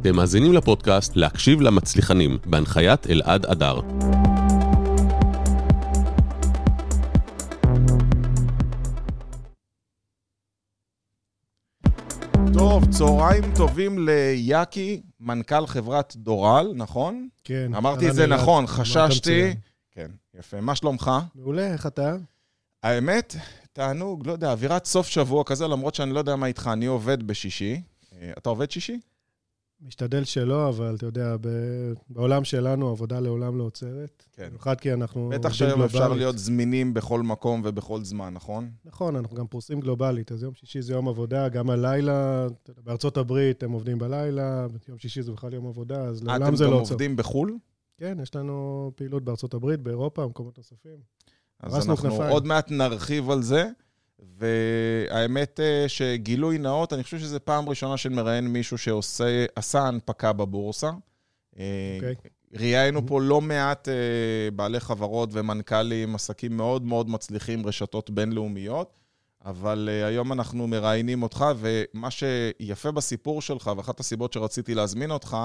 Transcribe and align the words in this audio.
אתם 0.00 0.16
מאזינים 0.16 0.52
לפודקאסט 0.52 1.16
להקשיב 1.16 1.60
למצליחנים, 1.60 2.38
בהנחיית 2.46 3.06
אלעד 3.10 3.46
אדר. 3.46 3.80
טוב, 12.54 12.84
צהריים 12.90 13.44
טובים 13.56 14.08
ליאקי, 14.08 15.00
מנכ"ל 15.20 15.66
חברת 15.66 16.16
דורל, 16.16 16.72
נכון? 16.74 17.28
כן. 17.44 17.74
אמרתי 17.74 18.08
את 18.08 18.14
זה 18.14 18.26
נכון. 18.26 18.66
חששתי. 18.66 19.54
כן, 19.90 20.10
יפה. 20.38 20.60
מה 20.60 20.74
שלומך? 20.74 21.10
מעולה, 21.34 21.72
איך 21.72 21.86
אתה? 21.86 22.16
האמת, 22.82 23.36
תענוג, 23.72 24.26
לא 24.26 24.32
יודע, 24.32 24.50
אווירת 24.50 24.84
סוף 24.84 25.08
שבוע 25.08 25.44
כזה, 25.44 25.68
למרות 25.68 25.94
שאני 25.94 26.10
לא 26.10 26.18
יודע 26.18 26.36
מה 26.36 26.46
איתך, 26.46 26.70
אני 26.72 26.86
עובד 26.86 27.22
בשישי. 27.26 27.80
אה, 28.20 28.30
אתה 28.38 28.48
עובד 28.48 28.70
שישי? 28.70 28.98
משתדל 29.80 30.24
שלא, 30.24 30.68
אבל 30.68 30.94
אתה 30.94 31.06
יודע, 31.06 31.36
בעולם 32.10 32.44
שלנו 32.44 32.88
עבודה 32.88 33.20
לעולם 33.20 33.58
לא 33.58 33.64
עוצרת. 33.64 34.24
כן. 34.32 34.46
במיוחד 34.48 34.80
כי 34.80 34.92
אנחנו 34.92 35.28
בטח 35.28 35.52
שהיום 35.52 35.82
אפשר. 35.82 36.12
להיות 36.12 36.38
זמינים 36.38 36.94
בכל 36.94 37.22
מקום 37.22 37.62
ובכל 37.64 38.04
זמן, 38.04 38.34
נכון? 38.34 38.70
נכון, 38.84 39.16
אנחנו 39.16 39.36
גם 39.36 39.46
פרוסים 39.46 39.80
גלובלית, 39.80 40.32
אז 40.32 40.42
יום 40.42 40.54
שישי 40.54 40.82
זה 40.82 40.92
יום 40.92 41.08
עבודה, 41.08 41.48
גם 41.48 41.70
הלילה, 41.70 42.46
בארצות 42.84 43.16
הברית 43.16 43.62
הם 43.62 43.72
עובדים 43.72 43.98
בלילה, 43.98 44.66
יום 44.88 44.98
שישי 44.98 45.22
זה 45.22 45.32
בכלל 45.32 45.54
יום 45.54 45.66
עבודה, 45.66 46.00
אז 46.00 46.22
אה, 46.22 46.38
לעולם 46.38 46.56
זה 46.56 46.64
לא 46.64 46.68
אתם 46.68 46.74
גם 46.74 46.80
עוצר. 46.80 46.94
עובדים 46.94 47.16
בחו"ל? 47.16 47.58
כן, 47.98 48.18
יש 48.22 48.34
לנו 48.34 48.92
פעילות 48.96 49.24
בארצות 49.24 49.54
הברית, 49.54 49.80
באירופה, 49.80 50.24
במקומות 50.24 50.58
נוספים. 50.58 50.98
אז 51.60 51.74
אנחנו 51.74 51.96
כנפיים. 51.96 52.30
עוד 52.30 52.46
מעט 52.46 52.70
נרחיב 52.70 53.30
על 53.30 53.42
זה. 53.42 53.68
והאמת 54.18 55.60
אה, 55.60 55.84
שגילוי 55.88 56.58
נאות, 56.58 56.92
אני 56.92 57.02
חושב 57.02 57.18
שזו 57.18 57.38
פעם 57.44 57.68
ראשונה 57.68 57.96
שמראיין 57.96 58.46
מישהו 58.46 58.78
שעשה 58.78 59.80
הנפקה 59.80 60.32
בבורסה. 60.32 60.90
אה, 61.58 61.64
אוקיי. 61.96 62.14
ראיינו 62.54 63.06
פה 63.06 63.20
לא 63.20 63.40
מעט 63.40 63.88
אה, 63.88 64.50
בעלי 64.50 64.80
חברות 64.80 65.28
ומנכ"לים, 65.32 66.14
עסקים 66.14 66.56
מאוד 66.56 66.82
מאוד 66.82 67.10
מצליחים, 67.10 67.66
רשתות 67.66 68.10
בינלאומיות, 68.10 68.98
אבל 69.44 69.88
היום 70.06 70.32
אנחנו 70.32 70.66
מראיינים 70.66 71.22
אותך, 71.22 71.44
ומה 71.56 72.10
שיפה 72.10 72.90
בסיפור 72.90 73.42
שלך, 73.42 73.70
ואחת 73.76 74.00
הסיבות 74.00 74.32
שרציתי 74.32 74.74
להזמין 74.74 75.10
אותך, 75.10 75.36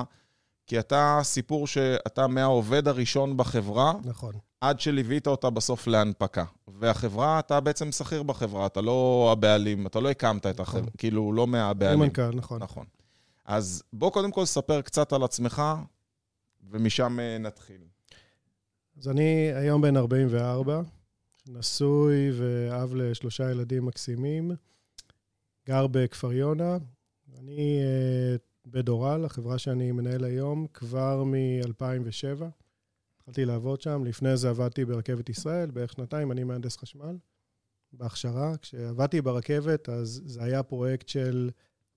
כי 0.68 0.80
אתה 0.80 1.20
סיפור 1.24 1.68
שאתה 1.68 2.28
מהעובד 2.28 2.88
הראשון 2.88 3.38
בחברה, 3.38 3.94
נכון. 4.04 4.34
עד 4.62 4.80
שליווית 4.80 5.28
אותה 5.28 5.50
בסוף 5.50 5.88
להנפקה. 5.88 6.46
והחברה, 6.68 7.40
אתה 7.40 7.60
בעצם 7.60 7.92
שכיר 7.92 8.24
בחברה, 8.24 8.66
אתה 8.66 8.82
לא 8.82 9.30
הבעלים, 9.32 9.88
אתה 9.88 10.00
לא 10.00 10.10
הקמת 10.10 10.46
את 10.46 10.60
החברה, 10.60 10.82
נכון. 10.82 10.94
כאילו, 10.98 11.34
לא 11.34 11.48
מהבעלים. 11.48 12.00
מנכ"ל, 12.00 12.36
נכון. 12.36 12.62
נכון. 12.62 12.86
אז 13.46 13.84
בוא 13.94 14.12
קודם 14.12 14.32
כל 14.32 14.46
ספר 14.46 14.82
קצת 14.82 15.14
על 15.14 15.24
עצמך, 15.24 15.62
ומשם 16.72 17.20
אה, 17.20 17.38
נתחיל. 17.38 17.82
אז 18.98 19.08
אני 19.08 19.52
היום 19.56 19.82
בן 19.82 19.98
44, 19.98 20.82
נשוי 21.48 22.32
ואב 22.34 22.96
לשלושה 22.96 23.52
ילדים 23.52 23.86
מקסימים, 23.86 24.52
גר 25.68 25.88
בכפר 25.88 26.34
יונה. 26.34 26.78
אני 27.40 27.80
אה, 27.82 28.36
בדורל, 28.66 29.26
החברה 29.26 29.58
שאני 29.58 29.92
מנהל 29.92 30.24
היום, 30.24 30.68
כבר 30.74 31.24
מ-2007. 31.24 32.44
התחלתי 33.18 33.46
לעבוד 33.46 33.82
שם, 33.82 34.04
לפני 34.06 34.38
זה 34.38 34.50
עבדתי 34.50 34.86
ברכבת 34.86 35.30
ישראל, 35.30 35.72
בערך 35.72 35.92
שנתיים, 35.92 36.32
אני 36.32 36.44
מהנדס 36.44 36.78
חשמל, 36.78 37.18
בהכשרה. 37.94 38.58
כשעבדתי 38.58 39.22
ברכבת, 39.22 39.90
אז 39.90 40.22
זה 40.26 40.44
היה 40.44 40.64
פרויקט 40.64 41.08
של 41.08 41.50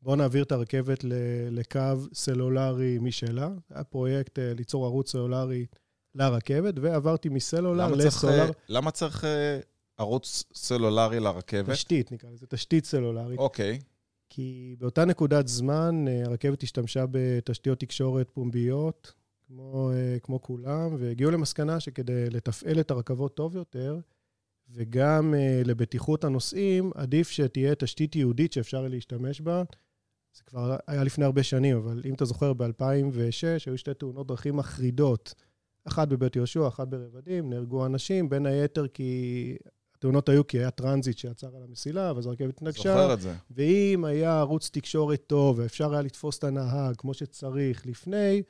בואו 0.03 0.17
נעביר 0.17 0.42
את 0.42 0.53
הרכבת 0.53 1.05
לקו 1.50 1.81
סלולרי 2.15 2.99
משלה. 2.99 3.49
היה 3.71 3.84
פרויקט 3.84 4.38
אה, 4.38 4.55
ליצור 4.55 4.84
ערוץ 4.84 5.12
סלולרי 5.12 5.66
לרכבת, 6.15 6.75
ועברתי 6.81 7.28
מסלולר 7.28 7.87
למה 7.87 7.97
לסולר. 7.97 8.44
אה, 8.44 8.50
למה 8.69 8.91
צריך 8.91 9.25
אה, 9.25 9.60
ערוץ 9.99 10.44
סלולרי 10.55 11.21
לרכבת? 11.21 11.71
תשתית, 11.71 12.12
נקרא 12.12 12.31
לזה, 12.31 12.47
תשתית 12.47 12.84
סלולרית. 12.84 13.38
אוקיי. 13.38 13.78
כי 14.28 14.76
באותה 14.78 15.04
נקודת 15.04 15.48
זמן 15.48 16.04
אה, 16.09 16.25
הרכבת 16.25 16.62
השתמשה 16.62 17.04
בתשתיות 17.10 17.81
תקשורת 17.81 18.31
פומביות, 18.31 19.12
כמו, 19.47 19.91
אה, 19.92 20.19
כמו 20.22 20.42
כולם, 20.42 20.97
והגיעו 20.98 21.31
למסקנה 21.31 21.81
שכדי 21.81 22.31
לתפעל 22.31 22.81
את 22.81 22.91
הרכבות 22.91 23.37
טוב 23.37 23.56
יותר, 23.56 23.98
וגם 24.70 25.34
אה, 25.34 25.62
לבטיחות 25.64 26.25
הנוסעים, 26.25 26.91
עדיף 26.94 27.31
שתהיה 27.31 27.75
תשתית 27.75 28.16
ייעודית 28.16 28.53
שאפשר 28.53 28.88
להשתמש 28.88 29.41
בה. 29.41 29.62
זה 30.37 30.43
כבר 30.44 30.76
היה 30.87 31.04
לפני 31.04 31.25
הרבה 31.25 31.43
שנים, 31.43 31.76
אבל 31.76 32.03
אם 32.04 32.14
אתה 32.14 32.25
זוכר, 32.25 32.53
ב-2006 32.53 33.66
היו 33.66 33.78
שתי 33.78 33.94
תאונות 33.94 34.26
דרכים 34.26 34.56
מחרידות. 34.56 35.34
אחת 35.84 36.08
בבית 36.08 36.37
יהושע, 36.37 36.69
אחת 36.69 36.88
ברבדים, 36.88 37.50
נהרגו 37.50 37.87
אנשים, 37.87 38.28
בין 38.28 38.47
היתר 38.47 38.88
כי 38.88 39.56
התאונות 40.06 40.28
היו 40.28 40.47
כי 40.47 40.59
היה 40.59 40.71
טרנזיט 40.71 41.19
שעצר 41.19 41.56
על 41.56 41.62
המסילה, 41.69 42.12
ואז 42.15 42.27
הרכבת 42.27 42.56
התנגשה. 42.56 42.83
זוכר 42.83 43.15
את 43.15 43.21
זה. 43.21 43.34
ואם 43.50 44.05
היה 44.05 44.39
ערוץ 44.39 44.71
תקשורת 44.72 45.22
טוב 45.27 45.59
ואפשר 45.59 45.93
היה 45.93 46.03
לתפוס 46.03 46.39
את 46.39 46.44
הנהג 46.44 46.97
כמו 46.97 47.15
שצריך 47.15 47.87
לפני, 47.87 48.43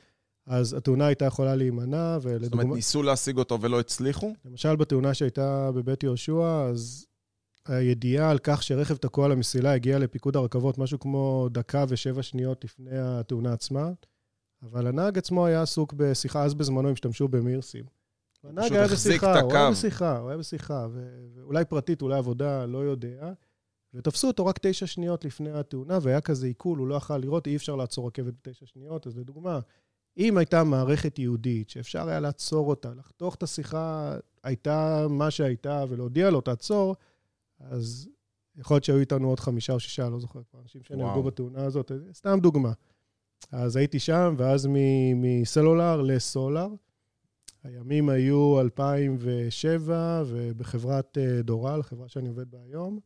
אז 0.47 0.73
התאונה 0.73 1.07
הייתה 1.07 1.25
יכולה 1.25 1.55
להימנע, 1.55 2.19
זאת 2.19 2.27
אומרת, 2.27 2.43
ולדוגמה, 2.43 2.75
ניסו 2.75 3.03
להשיג 3.03 3.39
אותו 3.39 3.61
ולא 3.61 3.81
הצליחו? 3.81 4.33
למשל 4.45 4.77
בתאונה 4.77 5.15
שהייתה 5.15 5.73
בבית 5.73 6.03
יהושע, 6.03 6.67
אז 6.71 7.07
הידיעה 7.67 8.31
על 8.31 8.39
כך 8.43 8.63
שרכב 8.63 8.97
תקוע 8.97 9.25
על 9.25 9.33
המסילה 9.33 9.73
הגיעה 9.73 9.99
לפיקוד 9.99 10.37
הרכבות 10.37 10.79
משהו 10.79 10.99
כמו 10.99 11.49
דקה 11.51 11.85
ושבע 11.89 12.23
שניות 12.23 12.65
לפני 12.65 12.99
התאונה 12.99 13.53
עצמה, 13.53 13.91
אבל 14.63 14.87
הנהג 14.87 15.19
עצמו 15.19 15.47
היה 15.47 15.63
עסוק 15.63 15.93
בשיחה, 15.93 16.45
אז 16.45 16.55
בזמנו 16.55 16.89
הם 16.89 16.93
השתמשו 16.93 17.29
במירסים. 17.29 17.85
הנהג 18.49 18.73
היה 18.73 18.87
בשיחה, 18.89 19.41
הוא 19.41 19.53
היה. 19.53 19.71
בשיחה, 19.71 20.19
הוא 20.19 20.29
היה 20.29 20.39
בשיחה, 20.39 20.87
ואולי 21.35 21.65
פרטית, 21.65 22.03
אולי 22.03 22.19
עבודה, 22.19 22.67
לא 22.67 22.79
יודע. 22.79 23.33
ותפסו 23.95 24.27
אותו 24.27 24.47
רק 24.47 24.59
תשע 24.63 24.87
שניות 24.87 25.25
לפני 25.25 25.51
התאונה, 25.51 25.99
והיה 26.03 26.21
כזה 26.21 26.47
עיכול, 26.47 26.79
הוא 26.79 26.87
לא 26.87 26.95
יכול 26.95 27.17
לראות, 27.17 27.47
אי 27.47 27.57
אפשר 27.57 27.77
לעצור 27.77 28.07
רכבת 28.07 28.35
בתשע 28.35 28.67
שניות. 28.67 29.07
אז 29.07 29.17
לדוגמה, 29.17 29.61
אם 30.19 30.37
הייתה 30.39 30.65
מערכת 30.65 31.19
ייעודית 31.19 31.71
שאפשר 31.71 32.09
היה 32.09 32.21
לעצור 32.21 32.69
אותה, 32.69 32.95
לחתוך 32.95 33.35
את 33.35 33.43
השיחה, 33.43 34.17
הייתה 34.45 35.07
מה 35.11 35.31
שהייתה, 35.31 35.85
ולהודיע 35.89 36.31
לו, 36.31 36.41
תעצור, 36.41 36.97
אז 37.61 38.09
יכול 38.57 38.75
להיות 38.75 38.85
שהיו 38.85 38.99
איתנו 38.99 39.29
עוד 39.29 39.41
חמישה 39.41 39.73
או 39.73 39.81
שישה, 39.81 40.09
לא 40.09 40.21
זוכר 40.21 40.41
כבר, 40.51 40.61
אנשים 40.61 40.83
שנהרגו. 40.83 41.23
בתאונה 41.23 41.65
הזאת, 41.65 41.93
סתם 42.13 42.39
דוגמה. 42.43 42.73
אז 43.53 43.77
הייתי 43.77 43.99
שם, 43.99 44.35
ואז 44.39 44.69
מסלולר 45.17 46.03
לסולר. 46.03 46.69
הימים 47.67 48.09
היו 48.09 48.61
2007, 48.61 50.23
ובחברת 50.27 51.19
אה, 51.19 51.43
דורל, 51.43 51.83
חברה 51.83 52.09
שאני 52.09 52.29
עובד 52.29 52.51
בה 52.51 52.59
היום, 52.63 52.99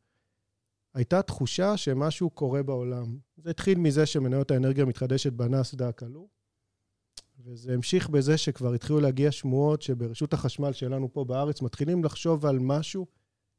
הייתה 0.95 1.23
תחושה 1.23 1.77
שמשהו 1.77 2.31
קורה 2.31 2.63
בעולם. 2.63 3.19
זה 3.37 3.51
התחיל 3.51 3.79
מזה 3.79 4.07
שמניות 4.07 4.51
האנרגיה 4.51 4.85
המתחדשת 4.85 5.33
בנסדק 5.33 6.03
עלו, 6.03 6.29
וזה 7.45 7.75
המשיך 7.75 8.09
בזה 8.09 8.37
שכבר 8.37 8.73
התחילו 8.73 9.01
להגיע 9.01 9.33
שמועות 9.33 9.83
שברשות 9.83 10.33
החשמל 10.33 10.73
שלנו 10.73 11.13
פה 11.13 11.25
בארץ 11.25 11.63
מתחילים 11.63 12.05
לחשוב 12.05 12.47
על 12.47 12.59
משהו 12.59 13.07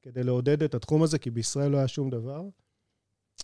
כדי 0.02 0.24
לעודד 0.24 0.64
את 0.64 0.76
התחום 0.76 1.04
הזה, 1.04 1.18
כי 1.18 1.32
בישראל 1.32 1.72
לא 1.72 1.78
היה 1.78 1.88
שום 1.88 2.10
דבר. 2.10 2.42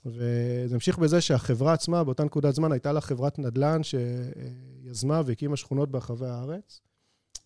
וזה 0.06 0.76
המשיך 0.76 0.98
בזה 0.98 1.22
שהחברה 1.22 1.74
עצמה, 1.74 2.04
באותה 2.04 2.24
נקודת 2.24 2.54
זמן, 2.56 2.72
הייתה 2.72 2.92
לה 2.92 3.02
חברת 3.02 3.40
נדל"ן 3.40 3.82
שיזמה 3.84 5.22
והקימה 5.26 5.58
שכונות 5.58 5.92
ברחבי 5.92 6.26
הארץ, 6.26 6.82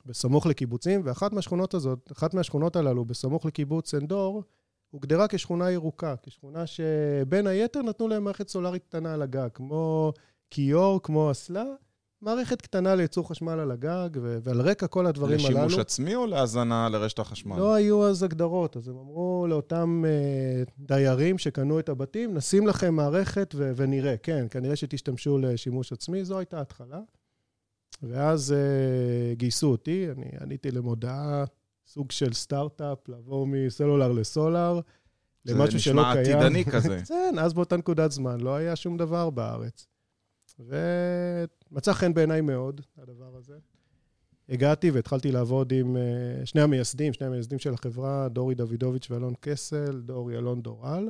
בסמוך 0.05 0.45
לקיבוצים, 0.45 1.01
ואחת 1.03 1.33
מהשכונות 1.33 1.73
הזאת, 1.73 2.11
אחת 2.11 2.33
מהשכונות 2.33 2.75
הללו, 2.75 3.05
בסמוך 3.05 3.45
לקיבוץ 3.45 3.93
עין 3.93 4.07
דור, 4.07 4.43
הוגדרה 4.89 5.27
כשכונה 5.27 5.71
ירוקה, 5.71 6.15
כשכונה 6.23 6.67
שבין 6.67 7.47
היתר 7.47 7.81
נתנו 7.81 8.07
להם 8.07 8.23
מערכת 8.23 8.49
סולארית 8.49 8.83
קטנה 8.83 9.13
על 9.13 9.21
הגג, 9.21 9.49
כמו 9.53 10.13
כיור, 10.49 10.99
כמו 11.03 11.31
אסלה, 11.31 11.65
מערכת 12.21 12.61
קטנה 12.61 12.95
לייצור 12.95 13.29
חשמל 13.29 13.59
על 13.59 13.71
הגג, 13.71 14.09
ו- 14.21 14.37
ועל 14.43 14.61
רקע 14.61 14.87
כל 14.87 15.05
הדברים 15.05 15.39
הללו... 15.39 15.49
לשימוש 15.49 15.77
עצמי 15.77 16.15
או 16.15 16.27
להאזנה 16.27 16.89
לרשת 16.89 17.19
החשמל? 17.19 17.57
לא 17.57 17.73
היו 17.73 18.07
אז 18.07 18.23
הגדרות, 18.23 18.77
אז 18.77 18.87
הם 18.87 18.97
אמרו 18.97 19.45
לאותם 19.49 20.03
אה, 20.07 20.63
דיירים 20.79 21.37
שקנו 21.37 21.79
את 21.79 21.89
הבתים, 21.89 22.33
נשים 22.33 22.67
לכם 22.67 22.93
מערכת 22.93 23.53
ו- 23.57 23.71
ונראה. 23.75 24.17
כן, 24.17 24.47
כנראה 24.49 24.75
שתשתמשו 24.75 25.37
לשימוש 25.37 25.91
עצמי, 25.91 26.25
זו 26.25 26.37
הייתה 26.37 26.57
ההתחלה. 26.57 26.99
ואז 28.03 28.53
אה, 28.53 29.33
גייסו 29.35 29.71
אותי, 29.71 30.07
אני 30.11 30.25
עניתי 30.41 30.71
למודעה, 30.71 31.43
סוג 31.87 32.11
של 32.11 32.33
סטארט-אפ, 32.33 33.09
לעבור 33.09 33.47
מסלולר 33.47 34.11
לסולר, 34.11 34.79
זה 35.43 35.53
למשהו 35.53 35.79
שלא 35.79 36.01
נשמע 36.01 36.23
קיים. 36.23 36.37
עתידני 36.37 36.65
כזה. 36.65 37.01
כן, 37.07 37.35
אז 37.39 37.53
באותה 37.53 37.77
נקודת 37.77 38.11
זמן 38.11 38.39
לא 38.39 38.55
היה 38.55 38.75
שום 38.75 38.97
דבר 38.97 39.29
בארץ. 39.29 39.87
ומצא 40.59 41.93
חן 41.93 42.13
בעיניי 42.13 42.41
מאוד, 42.41 42.81
הדבר 42.97 43.35
הזה. 43.35 43.57
הגעתי 44.49 44.91
והתחלתי 44.91 45.31
לעבוד 45.31 45.73
עם 45.73 45.97
אה, 45.97 46.45
שני 46.45 46.61
המייסדים, 46.61 47.13
שני 47.13 47.27
המייסדים 47.27 47.59
של 47.59 47.73
החברה, 47.73 48.29
דורי 48.29 48.55
דוידוביץ' 48.55 49.11
ואלון 49.11 49.33
קסל, 49.39 50.01
דורי 50.01 50.37
אלון 50.37 50.61
דורל. 50.61 51.09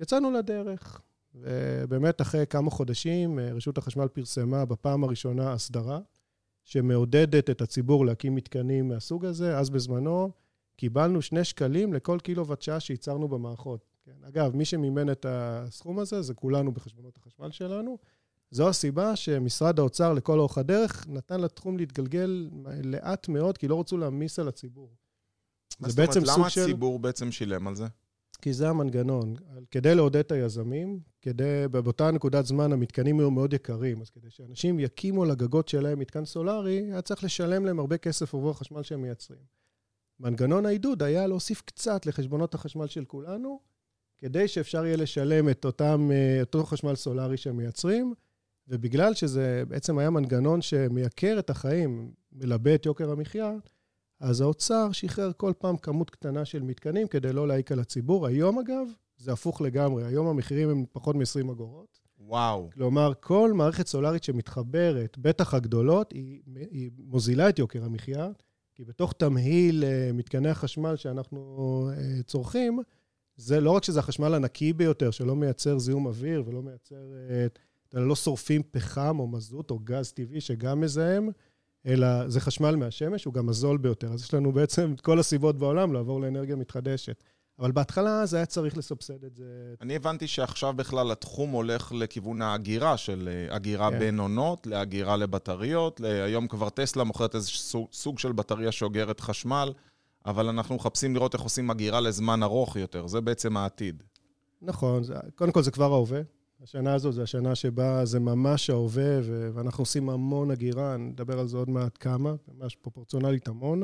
יצאנו 0.00 0.30
לדרך, 0.30 1.00
ובאמת, 1.34 2.20
אחרי 2.20 2.46
כמה 2.46 2.70
חודשים, 2.70 3.38
אה, 3.38 3.52
רשות 3.52 3.78
החשמל 3.78 4.08
פרסמה 4.08 4.64
בפעם 4.64 5.04
הראשונה 5.04 5.52
הסדרה, 5.52 6.00
שמעודדת 6.66 7.50
את 7.50 7.60
הציבור 7.60 8.06
להקים 8.06 8.34
מתקנים 8.34 8.88
מהסוג 8.88 9.24
הזה. 9.24 9.58
אז 9.58 9.70
בזמנו 9.70 10.30
קיבלנו 10.76 11.22
שני 11.22 11.44
שקלים 11.44 11.92
לכל 11.92 12.18
קילוואט 12.22 12.62
שעה 12.62 12.80
שייצרנו 12.80 13.28
במערכות. 13.28 13.84
כן. 14.04 14.12
אגב, 14.28 14.56
מי 14.56 14.64
שמימן 14.64 15.10
את 15.10 15.26
הסכום 15.28 15.98
הזה 15.98 16.22
זה 16.22 16.34
כולנו 16.34 16.72
בחשבונות 16.72 17.16
החשמל 17.16 17.50
שלנו. 17.50 17.98
זו 18.50 18.68
הסיבה 18.68 19.16
שמשרד 19.16 19.78
האוצר 19.78 20.12
לכל 20.12 20.38
אורך 20.38 20.58
הדרך 20.58 21.06
נתן 21.08 21.40
לתחום 21.40 21.76
להתגלגל 21.76 22.48
לאט 22.84 23.28
מאוד, 23.28 23.58
כי 23.58 23.68
לא 23.68 23.80
רצו 23.80 23.96
להעמיס 23.96 24.38
על 24.38 24.48
הציבור. 24.48 24.90
זה 25.78 25.96
בעצם 25.96 26.20
אומרת, 26.20 26.38
למה 26.38 26.50
של... 26.50 26.60
הציבור 26.60 26.98
בעצם 26.98 27.32
שילם 27.32 27.68
על 27.68 27.74
זה? 27.74 27.86
כי 28.36 28.52
זה 28.52 28.68
המנגנון. 28.68 29.34
כדי 29.70 29.94
לעודד 29.94 30.16
את 30.16 30.32
היזמים, 30.32 31.00
כדי, 31.22 31.64
באותה 31.70 32.10
נקודת 32.10 32.46
זמן 32.46 32.72
המתקנים 32.72 33.20
היו 33.20 33.30
מאוד 33.30 33.52
יקרים, 33.52 34.00
אז 34.00 34.10
כדי 34.10 34.30
שאנשים 34.30 34.80
יקימו 34.80 35.24
לגגות 35.24 35.68
שלהם 35.68 35.98
מתקן 35.98 36.24
סולארי, 36.24 36.78
היה 36.78 37.02
צריך 37.02 37.24
לשלם 37.24 37.64
להם 37.64 37.78
הרבה 37.78 37.98
כסף 37.98 38.34
עבור 38.34 38.50
החשמל 38.50 38.82
שהם 38.82 39.02
מייצרים. 39.02 39.40
מנגנון 40.20 40.66
העידוד 40.66 41.02
היה 41.02 41.26
להוסיף 41.26 41.62
קצת 41.62 42.06
לחשבונות 42.06 42.54
החשמל 42.54 42.86
של 42.86 43.04
כולנו, 43.04 43.60
כדי 44.18 44.48
שאפשר 44.48 44.86
יהיה 44.86 44.96
לשלם 44.96 45.48
את 45.48 45.64
אותם, 45.64 46.10
אה, 46.12 46.40
אותו 46.40 46.64
חשמל 46.64 46.94
סולארי 46.94 47.36
שהם 47.36 47.56
מייצרים, 47.56 48.14
ובגלל 48.68 49.14
שזה 49.14 49.62
בעצם 49.68 49.98
היה 49.98 50.10
מנגנון 50.10 50.62
שמייקר 50.62 51.38
את 51.38 51.50
החיים, 51.50 52.12
מלבה 52.32 52.74
את 52.74 52.86
יוקר 52.86 53.10
המחיה, 53.10 53.52
אז 54.20 54.40
האוצר 54.40 54.92
שחרר 54.92 55.32
כל 55.36 55.52
פעם 55.58 55.76
כמות 55.76 56.10
קטנה 56.10 56.44
של 56.44 56.62
מתקנים 56.62 57.08
כדי 57.08 57.32
לא 57.32 57.48
להעיק 57.48 57.72
על 57.72 57.80
הציבור. 57.80 58.26
היום, 58.26 58.58
אגב, 58.58 58.86
זה 59.16 59.32
הפוך 59.32 59.60
לגמרי. 59.60 60.04
היום 60.04 60.26
המחירים 60.26 60.68
הם 60.68 60.84
פחות 60.92 61.16
מ-20 61.16 61.52
אגורות. 61.52 61.98
וואו. 62.18 62.70
כלומר, 62.74 63.12
כל 63.20 63.52
מערכת 63.52 63.86
סולארית 63.86 64.24
שמתחברת, 64.24 65.18
בטח 65.18 65.54
הגדולות, 65.54 66.12
היא, 66.12 66.40
היא 66.70 66.90
מוזילה 66.98 67.48
את 67.48 67.58
יוקר 67.58 67.84
המחיה, 67.84 68.28
כי 68.74 68.84
בתוך 68.84 69.12
תמהיל 69.12 69.84
uh, 69.84 70.12
מתקני 70.12 70.48
החשמל 70.48 70.96
שאנחנו 70.96 71.90
uh, 71.90 72.22
צורכים, 72.22 72.80
זה 73.36 73.60
לא 73.60 73.70
רק 73.70 73.84
שזה 73.84 73.98
החשמל 73.98 74.34
הנקי 74.34 74.72
ביותר, 74.72 75.10
שלא 75.10 75.36
מייצר 75.36 75.78
זיהום 75.78 76.06
אוויר 76.06 76.42
ולא 76.46 76.62
מייצר... 76.62 77.12
Uh, 77.28 77.58
לא 77.92 78.16
שורפים 78.16 78.62
פחם 78.70 79.18
או 79.18 79.26
מזוט 79.26 79.70
או 79.70 79.78
גז 79.78 80.12
טבעי 80.12 80.40
שגם 80.40 80.80
מזהם, 80.80 81.28
אלא 81.86 82.28
זה 82.28 82.40
חשמל 82.40 82.76
מהשמש, 82.76 83.24
הוא 83.24 83.34
גם 83.34 83.48
הזול 83.48 83.76
ביותר. 83.76 84.12
אז 84.12 84.22
יש 84.22 84.34
לנו 84.34 84.52
בעצם 84.52 84.92
את 84.94 85.00
כל 85.00 85.18
הסיבות 85.18 85.58
בעולם 85.58 85.92
לעבור 85.92 86.20
לאנרגיה 86.20 86.56
מתחדשת. 86.56 87.24
אבל 87.58 87.72
בהתחלה 87.72 88.26
זה 88.26 88.36
היה 88.36 88.46
צריך 88.46 88.76
לסבסד 88.76 89.24
את 89.24 89.36
זה. 89.36 89.44
אני 89.80 89.96
הבנתי 89.96 90.26
שעכשיו 90.26 90.72
בכלל 90.72 91.10
התחום 91.10 91.50
הולך 91.50 91.92
לכיוון 91.92 92.42
ההגירה, 92.42 92.96
של 92.96 93.28
אה, 93.32 93.54
הגירה 93.54 93.90
כן. 93.90 93.98
בין 93.98 94.20
עונות, 94.20 94.66
להגירה 94.66 95.16
לבטריות. 95.16 96.00
היום 96.04 96.48
כבר 96.48 96.68
טסלה 96.68 97.04
מוכרת 97.04 97.34
איזה 97.34 97.48
סוג, 97.48 97.88
סוג 97.92 98.18
של 98.18 98.32
בטריה 98.32 98.72
שאוגרת 98.72 99.20
חשמל, 99.20 99.72
אבל 100.26 100.48
אנחנו 100.48 100.74
מחפשים 100.74 101.14
לראות 101.14 101.34
איך 101.34 101.42
עושים 101.42 101.70
הגירה 101.70 102.00
לזמן 102.00 102.42
ארוך 102.42 102.76
יותר. 102.76 103.06
זה 103.06 103.20
בעצם 103.20 103.56
העתיד. 103.56 104.02
נכון, 104.62 105.02
זה, 105.02 105.14
קודם 105.34 105.52
כל 105.52 105.62
זה 105.62 105.70
כבר 105.70 105.92
ההווה. 105.92 106.20
השנה 106.62 106.94
הזו 106.94 107.12
זו 107.12 107.22
השנה 107.22 107.54
שבה 107.54 108.04
זה 108.04 108.20
ממש 108.20 108.70
ההווה, 108.70 109.18
ואנחנו 109.54 109.82
עושים 109.82 110.10
המון 110.10 110.50
הגירה, 110.50 110.96
נדבר 110.96 111.38
על 111.38 111.48
זה 111.48 111.56
עוד 111.56 111.70
מעט 111.70 111.98
כמה, 112.00 112.34
ממש 112.48 112.76
פרופורציונלית 112.76 113.48
המון. 113.48 113.82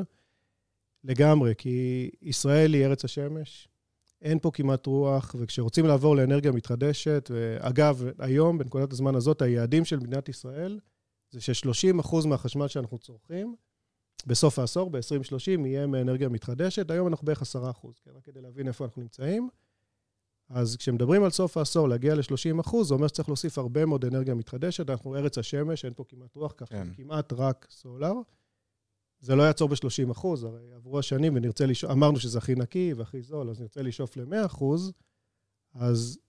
לגמרי, 1.03 1.53
כי 1.57 2.09
ישראל 2.21 2.73
היא 2.73 2.85
ארץ 2.85 3.05
השמש, 3.05 3.67
אין 4.21 4.39
פה 4.39 4.51
כמעט 4.53 4.85
רוח, 4.85 5.35
וכשרוצים 5.39 5.85
לעבור 5.85 6.15
לאנרגיה 6.15 6.51
מתחדשת, 6.51 7.31
ואגב, 7.33 8.03
היום, 8.19 8.57
בנקודת 8.57 8.93
הזמן 8.93 9.15
הזאת, 9.15 9.41
היעדים 9.41 9.85
של 9.85 9.99
מדינת 9.99 10.29
ישראל 10.29 10.79
זה 11.31 11.41
ש-30% 11.41 12.27
מהחשמל 12.27 12.67
שאנחנו 12.67 12.97
צורכים, 12.97 13.55
בסוף 14.25 14.59
העשור, 14.59 14.89
ב-2030, 14.89 15.65
יהיה 15.65 15.87
מאנרגיה 15.87 16.29
מתחדשת. 16.29 16.91
היום 16.91 17.07
אנחנו 17.07 17.25
בערך 17.25 17.41
10%, 17.41 17.45
כן? 18.03 18.11
רק 18.15 18.23
כדי 18.23 18.41
להבין 18.41 18.67
איפה 18.67 18.85
אנחנו 18.85 19.01
נמצאים. 19.01 19.49
אז 20.53 20.77
כשמדברים 20.77 21.23
על 21.23 21.29
סוף 21.29 21.57
העשור 21.57 21.89
להגיע 21.89 22.15
ל-30 22.15 22.61
אחוז, 22.61 22.87
זה 22.87 22.93
אומר 22.93 23.07
שצריך 23.07 23.29
להוסיף 23.29 23.57
הרבה 23.57 23.85
מאוד 23.85 24.05
אנרגיה 24.05 24.33
מתחדשת. 24.33 24.89
אנחנו 24.89 25.15
ארץ 25.15 25.37
השמש, 25.37 25.85
אין 25.85 25.93
פה 25.93 26.03
כמעט 26.07 26.35
רוח, 26.35 26.53
ככה 26.57 26.65
כן. 26.65 26.87
כמעט 26.93 27.33
רק 27.33 27.67
סולר. 27.69 28.13
זה 29.19 29.35
לא 29.35 29.43
יעצור 29.43 29.69
ב-30 29.69 30.11
אחוז, 30.11 30.43
הרי 30.43 30.73
עברו 30.73 30.99
השנים 30.99 31.35
ונרצה 31.35 31.65
לשאוף, 31.65 31.91
אמרנו 31.91 32.19
שזה 32.19 32.37
הכי 32.37 32.55
נקי 32.55 32.93
והכי 32.93 33.21
זול, 33.21 33.49
אז 33.49 33.61
נרצה 33.61 33.81
לשאוף 33.81 34.17
ל-100 34.17 34.45
אחוז, 34.45 34.93
אז 35.73 36.19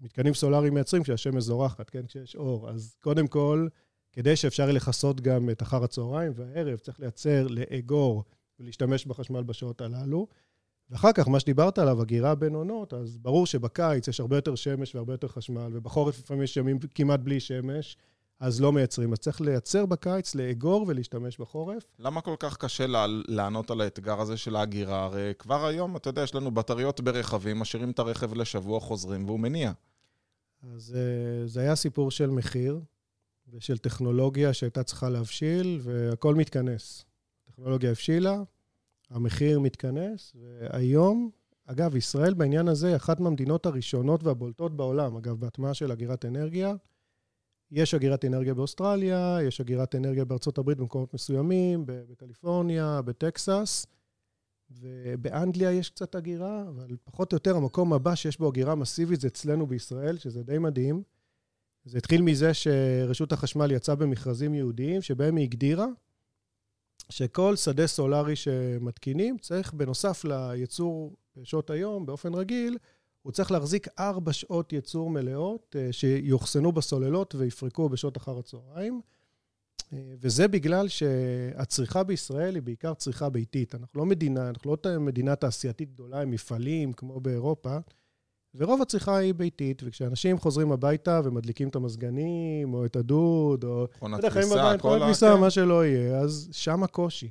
מתקנים 0.00 0.34
סולאריים 0.34 0.74
מייצרים 0.74 1.02
כשהשמש 1.02 1.44
זורחת, 1.44 1.90
כן? 1.90 2.06
כשיש 2.06 2.36
אור. 2.36 2.70
אז 2.70 2.96
קודם 3.00 3.26
כל, 3.26 3.68
כדי 4.12 4.36
שאפשר 4.36 4.62
יהיה 4.62 4.72
לכסות 4.72 5.20
גם 5.20 5.50
את 5.50 5.62
אחר 5.62 5.84
הצהריים 5.84 6.32
והערב, 6.34 6.78
צריך 6.78 7.00
לייצר, 7.00 7.46
לאגור 7.46 8.24
ולהשתמש 8.58 9.06
בחשמל 9.06 9.42
בשעות 9.42 9.80
הללו. 9.80 10.26
ואחר 10.90 11.12
כך, 11.12 11.28
מה 11.28 11.40
שדיברת 11.40 11.78
עליו, 11.78 12.02
הגירה 12.02 12.34
בין 12.34 12.54
עונות, 12.54 12.94
אז 12.94 13.18
ברור 13.18 13.46
שבקיץ 13.46 14.08
יש 14.08 14.20
הרבה 14.20 14.36
יותר 14.36 14.54
שמש 14.54 14.94
והרבה 14.94 15.14
יותר 15.14 15.28
חשמל, 15.28 15.70
ובחורף 15.72 16.18
לפעמים 16.18 16.42
יש 16.42 16.56
ימים 16.56 16.78
כמעט 16.94 17.20
בלי 17.20 17.40
שמש, 17.40 17.96
אז 18.40 18.60
לא 18.60 18.72
מייצרים. 18.72 19.12
אז 19.12 19.18
צריך 19.18 19.40
לייצר 19.40 19.86
בקיץ, 19.86 20.34
לאגור 20.34 20.84
ולהשתמש 20.88 21.38
בחורף. 21.38 21.82
למה 21.98 22.20
כל 22.20 22.34
כך 22.38 22.56
קשה 22.56 22.84
לענות 23.28 23.70
על 23.70 23.80
האתגר 23.80 24.20
הזה 24.20 24.36
של 24.36 24.56
ההגירה? 24.56 25.04
הרי 25.04 25.32
כבר 25.38 25.66
היום, 25.66 25.96
אתה 25.96 26.08
יודע, 26.08 26.22
יש 26.22 26.34
לנו 26.34 26.50
בטריות 26.50 27.00
ברכבים, 27.00 27.58
משאירים 27.58 27.90
את 27.90 27.98
הרכב 27.98 28.34
לשבוע, 28.34 28.80
חוזרים, 28.80 29.24
והוא 29.24 29.40
מניע. 29.40 29.72
אז 30.74 30.96
אה, 30.96 31.46
זה 31.46 31.60
היה 31.60 31.76
סיפור 31.76 32.10
של 32.10 32.30
מחיר 32.30 32.80
ושל 33.52 33.78
טכנולוגיה 33.78 34.52
שהייתה 34.52 34.82
צריכה 34.82 35.08
להבשיל, 35.08 35.80
והכל 35.82 36.34
מתכנס. 36.34 37.04
הטכנולוגיה 37.48 37.90
הבשילה, 37.90 38.42
המחיר 39.10 39.60
מתכנס, 39.60 40.36
והיום, 40.40 41.30
אגב, 41.66 41.96
ישראל 41.96 42.34
בעניין 42.34 42.68
הזה 42.68 42.88
היא 42.88 42.96
אחת 42.96 43.20
מהמדינות 43.20 43.66
הראשונות 43.66 44.24
והבולטות 44.24 44.76
בעולם, 44.76 45.16
אגב, 45.16 45.40
בהטמעה 45.40 45.74
של 45.74 45.92
אגירת 45.92 46.24
אנרגיה. 46.24 46.74
יש 47.70 47.94
אגירת 47.94 48.24
אנרגיה 48.24 48.54
באוסטרליה, 48.54 49.38
יש 49.42 49.60
אגירת 49.60 49.94
אנרגיה 49.94 50.24
בארצות 50.24 50.58
הברית 50.58 50.78
במקומות 50.78 51.14
מסוימים, 51.14 51.82
בקליפורניה, 51.86 53.02
בטקסס, 53.02 53.86
ובאנגליה 54.70 55.72
יש 55.72 55.90
קצת 55.90 56.16
אגירה, 56.16 56.64
אבל 56.68 56.96
פחות 57.04 57.32
או 57.32 57.36
יותר 57.36 57.56
המקום 57.56 57.92
הבא 57.92 58.14
שיש 58.14 58.38
בו 58.38 58.50
אגירה 58.50 58.74
מסיבית 58.74 59.20
זה 59.20 59.28
אצלנו 59.28 59.66
בישראל, 59.66 60.16
שזה 60.16 60.42
די 60.42 60.58
מדהים. 60.58 61.02
זה 61.84 61.98
התחיל 61.98 62.22
מזה 62.22 62.54
שרשות 62.54 63.32
החשמל 63.32 63.70
יצאה 63.70 63.94
במכרזים 63.94 64.54
ייעודיים, 64.54 65.02
שבהם 65.02 65.36
היא 65.36 65.44
הגדירה 65.44 65.86
שכל 67.08 67.56
שדה 67.56 67.86
סולארי 67.86 68.36
שמתקינים 68.36 69.38
צריך, 69.38 69.72
בנוסף 69.72 70.24
לייצור 70.24 71.16
בשעות 71.36 71.70
היום, 71.70 72.06
באופן 72.06 72.34
רגיל, 72.34 72.78
הוא 73.22 73.32
צריך 73.32 73.50
להחזיק 73.50 73.88
ארבע 73.98 74.32
שעות 74.32 74.72
ייצור 74.72 75.10
מלאות 75.10 75.76
אה, 75.78 75.92
שיוחסנו 75.92 76.72
בסוללות 76.72 77.34
ויפרקו 77.34 77.88
בשעות 77.88 78.16
אחר 78.16 78.38
הצהריים. 78.38 79.00
אה, 79.92 79.98
וזה 80.20 80.48
בגלל 80.48 80.88
שהצריכה 80.88 82.02
בישראל 82.02 82.54
היא 82.54 82.62
בעיקר 82.62 82.94
צריכה 82.94 83.28
ביתית. 83.28 83.74
אנחנו 83.74 83.98
לא 84.00 84.06
מדינה, 84.06 84.48
אנחנו 84.48 84.76
לא 84.84 84.98
מדינה 85.00 85.36
תעשייתית 85.36 85.92
גדולה 85.92 86.20
עם 86.20 86.30
מפעלים 86.30 86.92
כמו 86.92 87.20
באירופה. 87.20 87.78
ורוב 88.54 88.82
הצריכה 88.82 89.16
היא 89.16 89.34
ביתית, 89.34 89.82
וכשאנשים 89.84 90.38
חוזרים 90.38 90.72
הביתה 90.72 91.20
ומדליקים 91.24 91.68
את 91.68 91.76
המזגנים, 91.76 92.74
או 92.74 92.84
את 92.84 92.96
הדוד, 92.96 93.64
או... 93.64 93.86
מכונת 93.96 94.24
כביסה, 94.24 94.78
כל 94.78 95.02
ה... 95.02 95.06
כביסה, 95.06 95.36
מה 95.36 95.50
שלא 95.50 95.86
יהיה, 95.86 96.18
אז 96.18 96.48
שם 96.52 96.82
הקושי. 96.82 97.30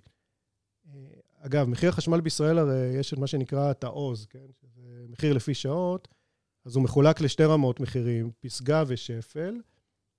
אה, 0.90 1.00
אגב, 1.40 1.68
מחיר 1.68 1.90
החשמל 1.90 2.22
בישראל 2.22 2.58
הרי 2.58 2.98
יש 3.00 3.14
את 3.14 3.18
מה 3.18 3.28
שנקרא 3.28 3.72
את 3.72 3.84
העוז, 3.84 4.26
כן? 4.26 4.46
שזה 4.62 5.06
מחיר 5.10 5.34
לפי 5.34 5.54
שעות, 5.54 6.08
אז 6.66 6.76
הוא 6.76 6.84
מחולק 6.84 7.22
לשתי 7.22 7.44
רמות 7.44 7.80
מחירים, 7.80 8.32
פסגה 8.40 8.84
ושפל. 8.88 9.56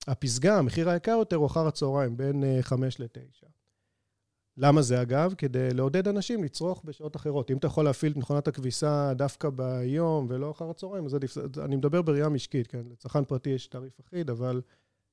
הפסגה, 0.07 0.57
המחיר 0.57 0.89
היקר 0.89 1.11
יותר 1.11 1.35
הוא 1.35 1.45
אחר 1.45 1.67
הצהריים, 1.67 2.17
בין 2.17 2.43
5 2.61 3.01
אה, 3.01 3.05
ל-9. 3.05 3.58
למה 4.61 4.81
זה 4.81 5.01
אגב? 5.01 5.33
כדי 5.37 5.73
לעודד 5.73 6.07
אנשים 6.07 6.43
לצרוך 6.43 6.81
בשעות 6.85 7.15
אחרות. 7.15 7.51
אם 7.51 7.57
אתה 7.57 7.67
יכול 7.67 7.85
להפעיל 7.85 8.11
את 8.11 8.17
מכונת 8.17 8.47
הכביסה 8.47 9.13
דווקא 9.13 9.49
ביום 9.49 10.25
ולא 10.29 10.51
אחר 10.51 10.69
הצהריים, 10.69 11.05
אז 11.05 11.13
עדיף, 11.13 11.37
אני 11.63 11.75
מדבר 11.75 12.01
בראייה 12.01 12.29
משקית, 12.29 12.67
כן? 12.67 12.81
לצרכן 12.91 13.25
פרטי 13.25 13.49
יש 13.49 13.67
תעריף 13.67 13.99
אחיד, 13.99 14.29
אבל 14.29 14.61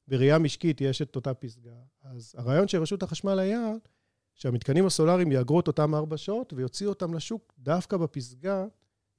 בראייה 0.09 0.39
משקית 0.39 0.81
יש 0.81 1.03
את 1.03 1.17
אותה 1.17 1.35
פסגה. 1.35 1.71
אז 2.05 2.35
הרעיון 2.39 2.69
של 2.69 2.83
רשות 2.83 3.03
החשמל 3.03 3.39
היה 3.39 3.73
שהמתקנים 4.35 4.87
הסולאריים 4.87 5.33
יאגרו 5.33 5.61
את 5.61 5.67
אותם 5.67 5.95
ארבע 5.95 6.17
שעות 6.17 6.53
ויוציאו 6.53 6.91
אותם 6.91 7.15
לשוק 7.15 7.55
דווקא 7.59 7.97
בפסגה, 7.97 8.65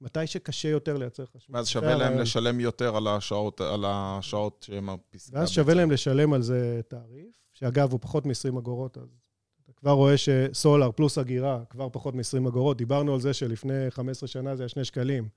מתי 0.00 0.26
שקשה 0.26 0.68
יותר 0.68 0.96
לייצר 0.96 1.24
חשמל. 1.26 1.56
ואז 1.56 1.68
שווה 1.68 1.94
להם. 1.94 2.18
לשלם 2.18 2.60
יותר 2.60 2.96
על 2.96 3.06
השעות, 3.08 3.60
על 3.60 3.84
השעות 3.86 4.66
שהם 4.66 4.90
הפסגה. 4.90 5.38
ואז 5.38 5.48
שווה 5.48 5.74
להם 5.74 5.90
לשלם 5.90 6.32
על 6.32 6.42
זה 6.42 6.80
תעריף, 6.88 7.36
שאגב, 7.52 7.92
הוא 7.92 8.00
פחות 8.02 8.26
מ-20 8.26 8.58
אגורות, 8.58 8.98
אז 8.98 9.08
כבר 9.80 9.90
רואה 9.90 10.16
שסולר 10.16 10.92
פלוס 10.92 11.18
אגירה 11.18 11.62
כבר 11.70 11.88
פחות 11.92 12.14
מ-20 12.14 12.48
אגורות. 12.48 12.76
דיברנו 12.76 13.14
על 13.14 13.20
זה 13.20 13.34
שלפני 13.34 13.90
15 13.90 14.28
שנה 14.28 14.56
זה 14.56 14.62
היה 14.62 14.68
2 14.68 14.84
שקלים. 14.84 15.28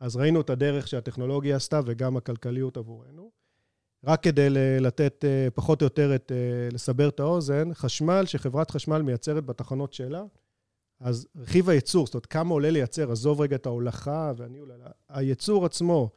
אז 0.00 0.16
ראינו 0.16 0.40
את 0.40 0.50
הדרך 0.50 0.88
שהטכנולוגיה 0.88 1.56
עשתה 1.56 1.80
וגם 1.86 2.16
הכלכליות 2.16 2.76
עבורנו. 2.76 3.30
רק 4.04 4.22
כדי 4.22 4.50
לתת 4.80 5.24
אה, 5.24 5.48
פחות 5.54 5.82
או 5.82 5.86
יותר, 5.86 6.14
את, 6.14 6.32
אה, 6.32 6.68
לסבר 6.72 7.08
את 7.08 7.20
האוזן, 7.20 7.74
חשמל 7.74 8.26
שחברת 8.26 8.70
חשמל 8.70 9.02
מייצרת 9.02 9.46
בתחנות 9.46 9.92
שלה, 9.92 10.24
אז 11.00 11.26
רכיב 11.36 11.68
הייצור, 11.68 12.06
זאת 12.06 12.14
אומרת, 12.14 12.26
כמה 12.26 12.50
עולה 12.50 12.70
לייצר, 12.70 13.12
עזוב 13.12 13.40
רגע 13.40 13.56
את 13.56 13.66
ההולכה 13.66 14.32
והניהול, 14.36 14.70
הייצור 15.08 15.66
עצמו, 15.66 16.10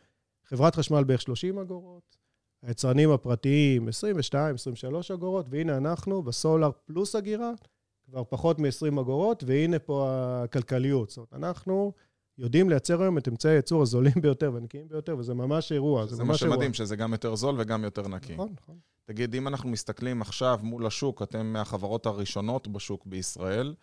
חברת 0.46 0.76
חשמל 0.76 1.04
בערך 1.04 1.22
30 1.22 1.60
אגורות, 1.60 2.18
היצרנים 2.62 3.12
הפרטיים 3.12 3.88
22, 3.88 4.56
23 4.56 5.12
אגורות, 5.12 5.46
והנה 5.50 5.78
אנחנו 5.78 6.22
בסולאר 6.22 6.72
פלוס 6.86 7.16
הגירה, 7.16 7.52
כבר 8.06 8.24
פחות 8.30 8.60
מ-20 8.60 9.02
אגורות, 9.02 9.44
והנה 9.48 9.80
פה 9.80 10.10
הכלכליות. 10.44 11.10
זאת 11.10 11.18
אומרת, 11.18 11.34
אנחנו 11.34 11.94
יודעים 12.38 12.70
לייצר 12.70 13.02
היום 13.02 13.18
את 13.18 13.28
אמצעי 13.28 13.52
הייצור 13.52 13.82
הזולים 13.82 14.14
ביותר 14.22 14.52
והנקיים 14.54 14.88
ביותר, 14.88 15.18
וזה 15.18 15.34
ממש 15.34 15.72
אירוע. 15.72 16.06
זה, 16.06 16.16
זה 16.16 16.24
מה 16.24 16.38
שמדהים, 16.38 16.74
שזה 16.74 16.96
גם 16.96 17.12
יותר 17.12 17.36
זול 17.36 17.56
וגם 17.58 17.84
יותר 17.84 18.08
נקי. 18.08 18.34
נכון, 18.34 18.54
נכון. 18.62 18.78
תגיד, 19.06 19.36
אם 19.36 19.48
אנחנו 19.48 19.70
מסתכלים 19.70 20.22
עכשיו 20.22 20.60
מול 20.64 20.86
השוק, 20.86 21.22
אתם 21.22 21.54
מהחברות 21.54 22.06
הראשונות 22.06 22.68
בשוק 22.68 23.06
בישראל, 23.06 23.76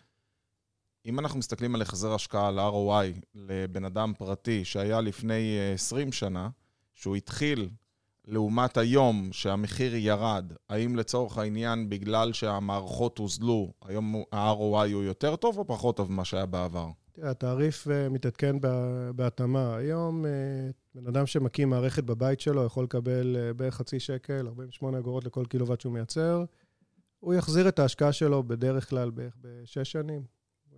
אם 1.05 1.19
אנחנו 1.19 1.39
מסתכלים 1.39 1.75
על 1.75 1.81
החזר 1.81 2.13
השקעה, 2.13 2.47
על 2.47 2.59
ROI, 2.59 3.19
לבן 3.35 3.85
אדם 3.85 4.13
פרטי 4.17 4.65
שהיה 4.65 5.01
לפני 5.01 5.57
20 5.73 6.07
אה, 6.07 6.11
שנה, 6.11 6.49
שהוא 6.93 7.15
התחיל 7.15 7.69
לעומת 8.27 8.77
היום 8.77 9.29
שהמחיר 9.31 9.95
ירד, 9.95 10.53
האם 10.69 10.95
לצורך 10.95 11.37
העניין, 11.37 11.89
בגלל 11.89 12.33
שהמערכות 12.33 13.17
הוזלו, 13.17 13.73
היום 13.85 14.23
ה-ROI 14.31 14.93
הוא 14.93 15.03
יותר 15.03 15.35
טוב 15.35 15.57
או 15.57 15.67
פחות 15.67 15.97
טוב 15.97 16.11
ממה 16.11 16.25
שהיה 16.25 16.45
בעבר? 16.45 16.87
תראה, 17.11 17.29
התעריף 17.29 17.87
אה, 17.87 18.09
מתעדכן 18.09 18.55
בהתאמה. 19.15 19.75
היום 19.75 20.25
אה, 20.25 20.31
בן 20.95 21.07
אדם 21.07 21.25
שמקים 21.25 21.69
מערכת 21.69 22.03
בבית 22.03 22.39
שלו 22.39 22.65
יכול 22.65 22.83
לקבל 22.83 23.51
בערך 23.55 23.75
חצי 23.75 23.99
שקל, 23.99 24.47
48 24.47 24.97
אגורות 24.97 25.25
לכל 25.25 25.45
קילוואט 25.45 25.81
שהוא 25.81 25.93
מייצר. 25.93 26.43
הוא 27.19 27.33
יחזיר 27.33 27.67
את 27.67 27.79
ההשקעה 27.79 28.11
שלו 28.11 28.43
בדרך 28.43 28.89
כלל 28.89 29.09
בערך 29.09 29.37
בשש 29.41 29.91
שנים. 29.91 30.23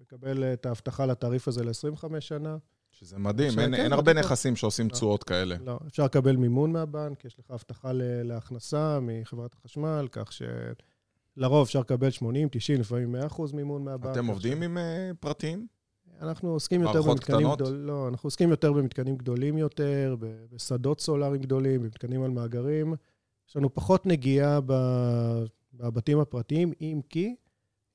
יקבל 0.01 0.43
את 0.43 0.65
ההבטחה 0.65 1.05
לתעריף 1.05 1.47
הזה 1.47 1.63
ל-25 1.63 2.19
שנה. 2.19 2.57
שזה 2.91 3.17
מדהים, 3.17 3.59
אין, 3.59 3.73
אין 3.73 3.93
הרבה 3.93 4.13
נכסים 4.13 4.55
שעושים 4.55 4.87
לא, 4.87 4.91
תשואות 4.91 5.23
כאלה. 5.23 5.55
לא, 5.65 5.79
אפשר 5.87 6.05
לקבל 6.05 6.35
מימון 6.35 6.71
מהבנק, 6.71 7.25
יש 7.25 7.39
לך 7.39 7.51
הבטחה 7.51 7.91
להכנסה 8.23 8.99
מחברת 9.01 9.53
החשמל, 9.53 10.07
כך 10.11 10.29
שלרוב 11.37 11.65
אפשר 11.65 11.79
לקבל 11.79 12.09
80, 12.09 12.47
90, 12.51 12.79
לפעמים 12.79 13.11
100 13.11 13.25
אחוז 13.25 13.53
מימון 13.53 13.83
מהבנק. 13.83 14.11
אתם 14.11 14.27
עובדים 14.27 14.57
ש... 14.57 14.63
עם 14.63 14.77
uh, 14.77 14.81
פרטיים? 15.19 15.67
אנחנו 16.21 16.49
עוסקים 16.49 16.81
יותר 16.81 17.01
במתקנים 17.01 17.47
גדולים. 17.51 17.85
לא, 17.85 18.07
אנחנו 18.07 18.27
עוסקים 18.27 18.49
יותר 18.49 18.73
במתקנים 18.73 19.17
גדולים 19.17 19.57
יותר, 19.57 20.15
בשדות 20.51 21.01
סולאריים 21.01 21.41
גדולים, 21.41 21.81
במתקנים 21.81 22.23
על 22.23 22.31
מאגרים. 22.31 22.93
יש 23.49 23.55
לנו 23.55 23.73
פחות 23.73 24.05
נגיעה 24.05 24.59
בבתים 25.73 26.19
הפרטיים, 26.19 26.73
אם 26.81 27.01
כי 27.09 27.35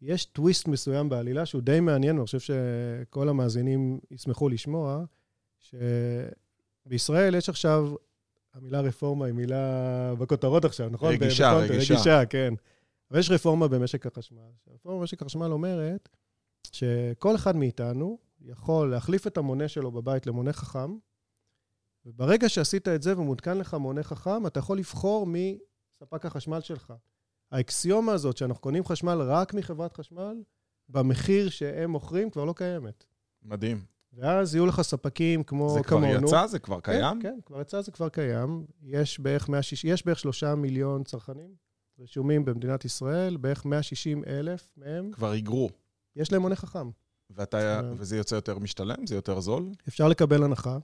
יש 0.04 0.24
טוויסט 0.24 0.68
מסוים 0.68 1.08
בעלילה 1.08 1.46
שהוא 1.46 1.62
די 1.62 1.80
מעניין, 1.80 2.16
ואני 2.16 2.26
חושב 2.26 2.40
שכל 2.40 3.28
המאזינים 3.28 4.00
ישמחו 4.10 4.48
לשמוע, 4.48 5.04
שבישראל 6.86 7.34
יש 7.34 7.48
עכשיו, 7.48 7.94
המילה 8.54 8.80
רפורמה 8.80 9.26
היא 9.26 9.34
מילה 9.34 10.14
בכותרות 10.18 10.64
עכשיו, 10.64 10.90
נכון? 10.90 11.12
רגישה, 11.12 11.52
רגישה. 11.52 11.94
רגישה, 11.94 12.26
כן. 12.26 12.54
אבל 13.10 13.18
יש 13.18 13.30
רפורמה 13.30 13.68
במשק 13.68 14.06
החשמל. 14.06 14.50
הרפורמה 14.66 15.00
במשק 15.00 15.22
החשמל 15.22 15.52
אומרת 15.52 16.08
שכל 16.72 17.34
אחד 17.36 17.56
מאיתנו 17.56 18.18
יכול 18.40 18.90
להחליף 18.90 19.26
את 19.26 19.36
המונה 19.36 19.68
שלו 19.68 19.92
בבית 19.92 20.26
למונה 20.26 20.52
חכם, 20.52 20.96
וברגע 22.06 22.48
שעשית 22.48 22.88
את 22.88 23.02
זה 23.02 23.18
ומותקן 23.18 23.58
לך 23.58 23.74
מונה 23.74 24.02
חכם, 24.02 24.46
אתה 24.46 24.58
יכול 24.58 24.78
לבחור 24.78 25.26
מספק 25.26 26.26
החשמל 26.26 26.60
שלך. 26.60 26.92
האקסיומה 27.54 28.12
הזאת 28.12 28.36
שאנחנו 28.36 28.62
קונים 28.62 28.84
חשמל 28.84 29.22
רק 29.26 29.54
מחברת 29.54 29.92
חשמל, 29.92 30.42
במחיר 30.88 31.48
שהם 31.48 31.90
מוכרים 31.90 32.30
כבר 32.30 32.44
לא 32.44 32.52
קיימת. 32.56 33.04
מדהים. 33.42 33.84
ואז 34.12 34.54
יהיו 34.54 34.66
לך 34.66 34.82
ספקים 34.82 35.42
כמו 35.42 35.74
זה 35.74 35.82
כמונו. 35.82 36.12
זה 36.12 36.18
כבר 36.18 36.26
יצא? 36.26 36.46
זה 36.46 36.58
כבר 36.58 36.80
קיים? 36.80 37.20
כן, 37.22 37.30
כן, 37.30 37.38
כבר 37.46 37.60
יצא, 37.60 37.80
זה 37.80 37.92
כבר 37.92 38.08
קיים. 38.08 38.64
יש 38.82 39.20
בערך, 39.20 39.48
160, 39.48 39.90
יש 39.90 40.06
בערך 40.06 40.18
3 40.18 40.44
מיליון 40.44 41.04
צרכנים 41.04 41.54
רשומים 41.98 42.44
במדינת 42.44 42.84
ישראל, 42.84 43.36
בערך 43.36 43.64
160 43.64 44.24
אלף 44.26 44.68
מהם. 44.76 45.10
כבר 45.12 45.30
היגרו. 45.30 45.70
יש 46.16 46.32
להם 46.32 46.42
מונה 46.42 46.56
חכם. 46.56 46.90
ואתה, 47.30 47.80
וזה 47.96 48.16
יוצא 48.16 48.34
יותר 48.34 48.58
משתלם? 48.58 49.06
זה 49.06 49.14
יותר 49.14 49.40
זול? 49.40 49.70
אפשר 49.88 50.08
לקבל 50.08 50.42
הנחה. 50.42 50.78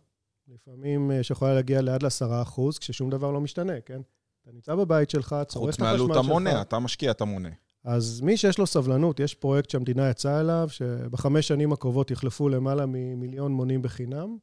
לפעמים 0.49 1.11
אה, 1.11 1.23
שיכולה 1.23 1.55
להגיע 1.55 1.83
ליד 1.83 2.03
ל-10%, 2.03 2.61
כששום 2.81 3.11
דבר 3.11 3.31
לא 3.31 3.41
משתנה, 3.41 3.81
כן? 3.81 4.01
אתה 4.43 4.51
נמצא 4.53 4.75
בבית 4.75 5.11
שלך, 5.11 5.37
צורך 5.49 5.75
את 5.75 5.81
החשמל 5.81 5.97
שלך. 5.97 6.01
חוץ 6.01 6.09
מעלות 6.09 6.25
המונה, 6.25 6.61
אתה 6.63 6.79
משקיע 6.79 7.11
את 7.11 7.21
המונה. 7.21 7.49
אז 7.85 8.21
מי 8.21 8.37
שיש 8.37 8.59
לו 8.59 8.67
סבלנות, 8.67 9.21
יש 9.21 9.35
פרויקט 9.35 9.71
שהמדינה 9.71 10.11
יצאה 10.11 10.41
אליו, 10.41 10.69
שבחמש 10.71 11.49
שנים 11.49 11.73
הקרובות 11.73 12.11
יחלפו 12.11 12.49
למעלה 12.49 12.85
ממיליון 12.87 13.53
מונים 13.53 13.83
בחינם, 13.83 14.37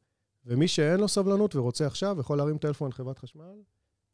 ומי 0.46 0.68
שאין 0.68 1.00
לו 1.00 1.08
סבלנות 1.08 1.56
ורוצה 1.56 1.86
עכשיו, 1.86 2.16
יכול 2.20 2.38
להרים 2.38 2.58
טלפון 2.58 2.90
לחברת 2.90 3.18
חשמל, 3.18 3.54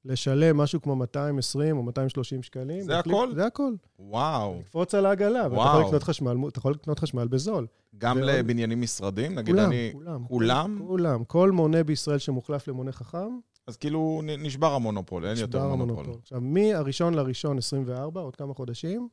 לשלם 0.04 0.56
משהו 0.56 0.82
כמו 0.82 0.96
220 0.96 1.76
או 1.76 1.82
230 1.82 2.42
שקלים. 2.42 2.80
זה 2.80 2.98
הכל? 2.98 3.28
זה 3.34 3.46
הכל. 3.46 3.72
וואו. 3.98 4.56
לקפוץ 4.60 4.94
על 4.94 5.06
העגלה, 5.06 5.46
ואתה 5.50 5.62
יכול 5.62 5.84
לקנות 5.86 6.02
חשמל, 6.02 6.36
אתה 6.48 6.58
יכול 6.58 6.72
לקנות 6.72 6.98
חשמל 6.98 7.28
בזול. 7.28 7.66
גם 7.98 8.16
ועוד... 8.16 8.28
לבניינים 8.28 8.80
משרדים? 8.80 9.34
נגיד 9.34 9.54
כולם, 9.54 9.66
אני... 9.66 9.90
כולם. 9.92 10.24
כולם? 10.28 10.80
כולם. 10.86 11.24
כל 11.24 11.50
מונה 11.50 11.84
בישראל 11.84 12.18
שמוחלף 12.18 12.68
למונה 12.68 12.92
חכם, 12.92 13.38
אז 13.66 13.76
כאילו 13.76 14.20
נשבר 14.24 14.74
המונופול, 14.74 15.26
אין 15.26 15.36
יותר 15.38 15.74
מונופול. 15.74 16.06
עכשיו, 16.22 16.40
מ-1 16.40 17.14
לראשון 17.14 17.58
24, 17.58 18.20
עוד 18.20 18.36
כמה 18.36 18.54
חודשים, 18.54 19.08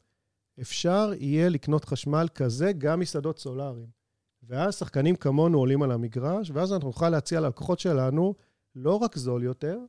אפשר 0.62 1.12
יהיה 1.20 1.50
לקנות 1.50 1.86
חשמל 1.86 2.27
כזה 2.36 2.72
גם 2.77 3.00
משדות 3.00 3.39
סולאריים. 3.39 4.01
ואז 4.43 4.75
שחקנים 4.75 5.15
כמונו 5.15 5.58
עולים 5.58 5.81
על 5.81 5.91
המגרש, 5.91 6.51
ואז 6.53 6.74
אנחנו 6.74 6.88
נוכל 6.88 7.10
להציע 7.10 7.39
ללקוחות 7.39 7.79
שלנו 7.79 8.34
לא 8.75 8.96
רק 8.96 9.17
זול 9.17 9.43
יותר, 9.43 9.79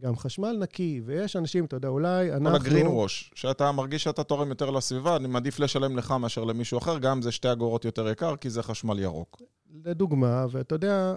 גם 0.00 0.16
חשמל 0.16 0.56
נקי, 0.60 1.00
ויש 1.04 1.36
אנשים, 1.36 1.64
אתה 1.64 1.76
יודע, 1.76 1.88
אולי 1.88 2.32
אנחנו... 2.32 2.50
כל 2.50 2.66
הגרין 2.66 2.86
ווש, 2.86 3.30
שאתה 3.34 3.72
מרגיש 3.72 4.04
שאתה 4.04 4.24
תורם 4.24 4.48
יותר 4.48 4.70
לסביבה, 4.70 5.16
אני 5.16 5.28
מעדיף 5.28 5.60
לשלם 5.60 5.96
לך 5.96 6.10
מאשר 6.10 6.44
למישהו 6.44 6.78
אחר, 6.78 6.98
גם 6.98 7.22
זה 7.22 7.32
שתי 7.32 7.52
אגורות 7.52 7.84
יותר 7.84 8.08
יקר, 8.08 8.36
כי 8.36 8.50
זה 8.50 8.62
חשמל 8.62 8.98
ירוק. 8.98 9.42
לדוגמה, 9.84 10.46
ואתה 10.50 10.74
יודע, 10.74 11.14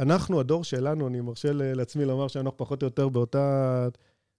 אנחנו, 0.00 0.40
הדור 0.40 0.64
שלנו, 0.64 1.08
אני 1.08 1.20
מרשה 1.20 1.52
לעצמי 1.52 2.04
לומר 2.04 2.28
שאנחנו 2.28 2.56
פחות 2.56 2.82
או 2.82 2.86
יותר 2.86 3.08
באותה 3.08 3.88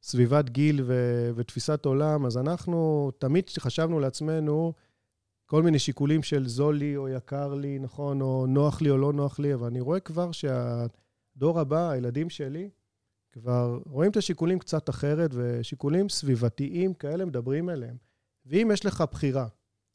סביבת 0.03 0.49
גיל 0.49 0.81
ו- 0.85 1.31
ותפיסת 1.35 1.85
עולם, 1.85 2.25
אז 2.25 2.37
אנחנו 2.37 3.11
תמיד 3.17 3.49
חשבנו 3.59 3.99
לעצמנו 3.99 4.73
כל 5.45 5.63
מיני 5.63 5.79
שיקולים 5.79 6.23
של 6.23 6.47
זול 6.47 6.75
לי 6.77 6.97
או 6.97 7.09
יקר 7.09 7.53
לי, 7.53 7.79
נכון, 7.79 8.21
או 8.21 8.45
נוח 8.47 8.81
לי 8.81 8.89
או 8.89 8.97
לא 8.97 9.13
נוח 9.13 9.39
לי, 9.39 9.53
אבל 9.53 9.67
אני 9.67 9.81
רואה 9.81 9.99
כבר 9.99 10.31
שהדור 10.31 11.59
הבא, 11.59 11.89
הילדים 11.89 12.29
שלי, 12.29 12.69
כבר 13.31 13.79
רואים 13.85 14.11
את 14.11 14.17
השיקולים 14.17 14.59
קצת 14.59 14.89
אחרת, 14.89 15.31
ושיקולים 15.33 16.09
סביבתיים 16.09 16.93
כאלה 16.93 17.25
מדברים 17.25 17.69
אליהם. 17.69 17.95
ואם 18.45 18.69
יש 18.73 18.85
לך 18.85 19.03
בחירה, 19.11 19.47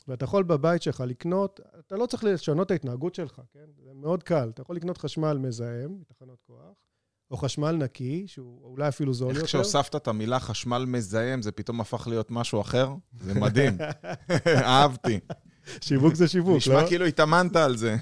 ואתה 0.09 0.25
יכול 0.25 0.43
בבית 0.43 0.83
שלך 0.83 1.05
לקנות, 1.07 1.61
אתה 1.79 1.97
לא 1.97 2.07
צריך 2.07 2.25
לשנות 2.25 2.67
את 2.67 2.71
ההתנהגות 2.71 3.15
שלך, 3.15 3.41
כן? 3.53 3.67
זה 3.85 3.91
מאוד 3.95 4.23
קל. 4.23 4.51
אתה 4.55 4.63
יכול 4.63 4.77
לקנות 4.77 4.99
חשמל 4.99 5.39
מזהם, 5.39 5.99
מתחנות 6.01 6.43
כוח, 6.47 6.75
או 7.31 7.37
חשמל 7.37 7.73
נקי, 7.73 8.25
שהוא 8.27 8.65
אולי 8.65 8.89
אפילו 8.89 9.15
זול 9.15 9.29
יותר. 9.29 9.41
איך 9.41 9.47
כשהוספת 9.47 9.97
את 9.97 10.09
המילה 10.09 10.41
חשמל 10.41 10.85
מזהם, 10.89 11.43
זה 11.43 11.53
פתאום 11.53 11.81
הפך 11.81 12.07
להיות 12.09 12.31
משהו 12.31 12.61
אחר? 12.61 12.95
זה 13.21 13.35
מדהים. 13.35 13.79
אהבתי. 14.47 15.21
שיווק 15.81 16.15
זה 16.15 16.29
שיווק, 16.29 16.51
לא? 16.51 16.57
נשמע 16.57 16.87
כאילו 16.89 17.05
התאמנת 17.05 17.57
על 17.57 17.77
זה. 17.77 17.97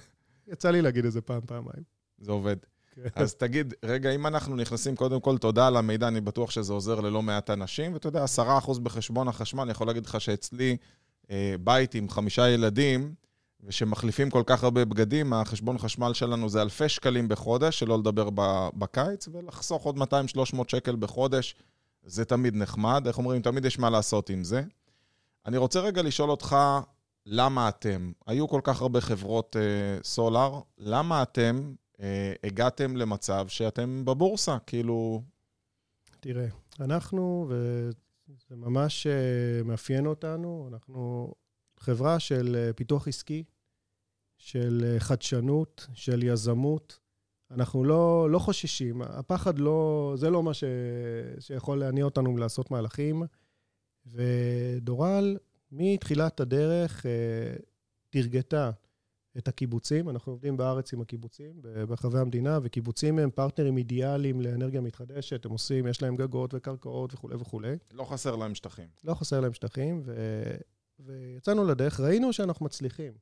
יצא 0.46 0.70
לי 0.70 0.82
להגיד 0.82 1.04
איזה 1.04 1.20
פעם, 1.20 1.40
פעמיים. 1.46 1.82
זה 2.18 2.32
עובד. 2.32 2.56
כן. 2.94 3.08
אז 3.14 3.34
תגיד, 3.34 3.74
רגע, 3.84 4.10
אם 4.10 4.26
אנחנו 4.26 4.56
נכנסים, 4.56 4.96
קודם 4.96 5.20
כל, 5.20 5.38
תודה 5.38 5.66
על 5.66 5.76
המידע, 5.76 6.08
אני 6.08 6.20
בטוח 6.20 6.50
שזה 6.50 6.72
עוזר 6.72 7.00
ללא 7.00 7.22
מעט 7.22 7.50
אנשים, 7.50 7.92
ואתה 7.92 8.08
יודע, 8.08 8.24
10% 8.68 8.80
בחשבון 8.80 9.28
החשמל, 9.28 9.62
אני 9.62 9.70
יכול 9.70 9.86
להגיד 9.86 10.06
לך 10.06 10.20
שאצלי 10.20 10.76
בית 11.64 11.94
עם 11.94 12.08
חמישה 12.08 12.48
ילדים, 12.48 13.14
ושמחליפים 13.64 14.30
כל 14.30 14.42
כך 14.46 14.64
הרבה 14.64 14.84
בגדים, 14.84 15.32
החשבון 15.32 15.78
חשמל 15.78 16.12
שלנו 16.12 16.48
זה 16.48 16.62
אלפי 16.62 16.88
שקלים 16.88 17.28
בחודש, 17.28 17.78
שלא 17.78 17.98
לדבר 17.98 18.28
בקיץ, 18.74 19.28
ולחסוך 19.32 19.82
עוד 19.82 19.98
200-300 19.98 20.02
שקל 20.68 20.96
בחודש, 20.96 21.54
זה 22.02 22.24
תמיד 22.24 22.56
נחמד. 22.56 23.06
איך 23.06 23.18
אומרים? 23.18 23.42
תמיד 23.42 23.64
יש 23.64 23.78
מה 23.78 23.90
לעשות 23.90 24.30
עם 24.30 24.44
זה. 24.44 24.62
אני 25.46 25.56
רוצה 25.56 25.80
רגע 25.80 26.02
לשאול 26.02 26.30
אותך, 26.30 26.56
למה 27.26 27.68
אתם, 27.68 28.12
היו 28.26 28.48
כל 28.48 28.60
כך 28.64 28.82
הרבה 28.82 29.00
חברות 29.00 29.56
אה, 29.56 30.02
סולאר, 30.02 30.60
למה 30.78 31.22
אתם 31.22 31.74
אה, 32.00 32.32
הגעתם 32.44 32.96
למצב 32.96 33.48
שאתם 33.48 34.04
בבורסה? 34.04 34.56
כאילו... 34.66 35.22
תראה, 36.20 36.46
אנחנו, 36.80 37.50
זה 38.28 38.56
ממש 38.56 39.06
אה, 39.06 39.62
מאפיין 39.64 40.06
אותנו. 40.06 40.68
אנחנו 40.72 41.32
חברה 41.76 42.20
של 42.20 42.56
אה, 42.58 42.72
פיתוח 42.72 43.08
עסקי, 43.08 43.44
של 44.38 44.84
אה, 44.86 45.00
חדשנות, 45.00 45.86
של 45.94 46.22
יזמות. 46.22 46.98
אנחנו 47.50 47.84
לא, 47.84 48.30
לא 48.30 48.38
חוששים. 48.38 49.02
הפחד 49.02 49.58
לא, 49.58 50.14
זה 50.16 50.30
לא 50.30 50.42
מה 50.42 50.54
ש, 50.54 50.64
שיכול 51.38 51.78
להניע 51.78 52.04
אותנו 52.04 52.32
מלעשות 52.32 52.70
מהלכים. 52.70 53.22
ודורל, 54.06 55.36
מתחילת 55.72 56.40
הדרך, 56.40 57.06
תרגתה 58.10 58.70
את 59.38 59.48
הקיבוצים. 59.48 60.08
אנחנו 60.10 60.32
עובדים 60.32 60.56
בארץ 60.56 60.92
עם 60.92 61.00
הקיבוצים 61.00 61.52
ברחבי 61.88 62.18
המדינה, 62.18 62.58
וקיבוצים 62.62 63.18
הם 63.18 63.30
פרטנרים 63.30 63.76
אידיאליים 63.76 64.40
לאנרגיה 64.40 64.80
מתחדשת. 64.80 65.44
הם 65.44 65.50
עושים, 65.50 65.86
יש 65.86 66.02
להם 66.02 66.16
גגות 66.16 66.54
וקרקעות 66.54 67.14
וכולי 67.14 67.34
וכולי. 67.36 67.76
לא 67.92 68.04
חסר 68.04 68.36
להם 68.36 68.54
שטחים. 68.54 68.88
לא 69.04 69.14
חסר 69.14 69.40
להם 69.40 69.52
שטחים, 69.52 70.02
ו... 70.04 70.14
ויצאנו 70.98 71.64
לדרך, 71.64 72.00
ראינו 72.00 72.32
שאנחנו 72.32 72.66
מצליחים. 72.66 73.12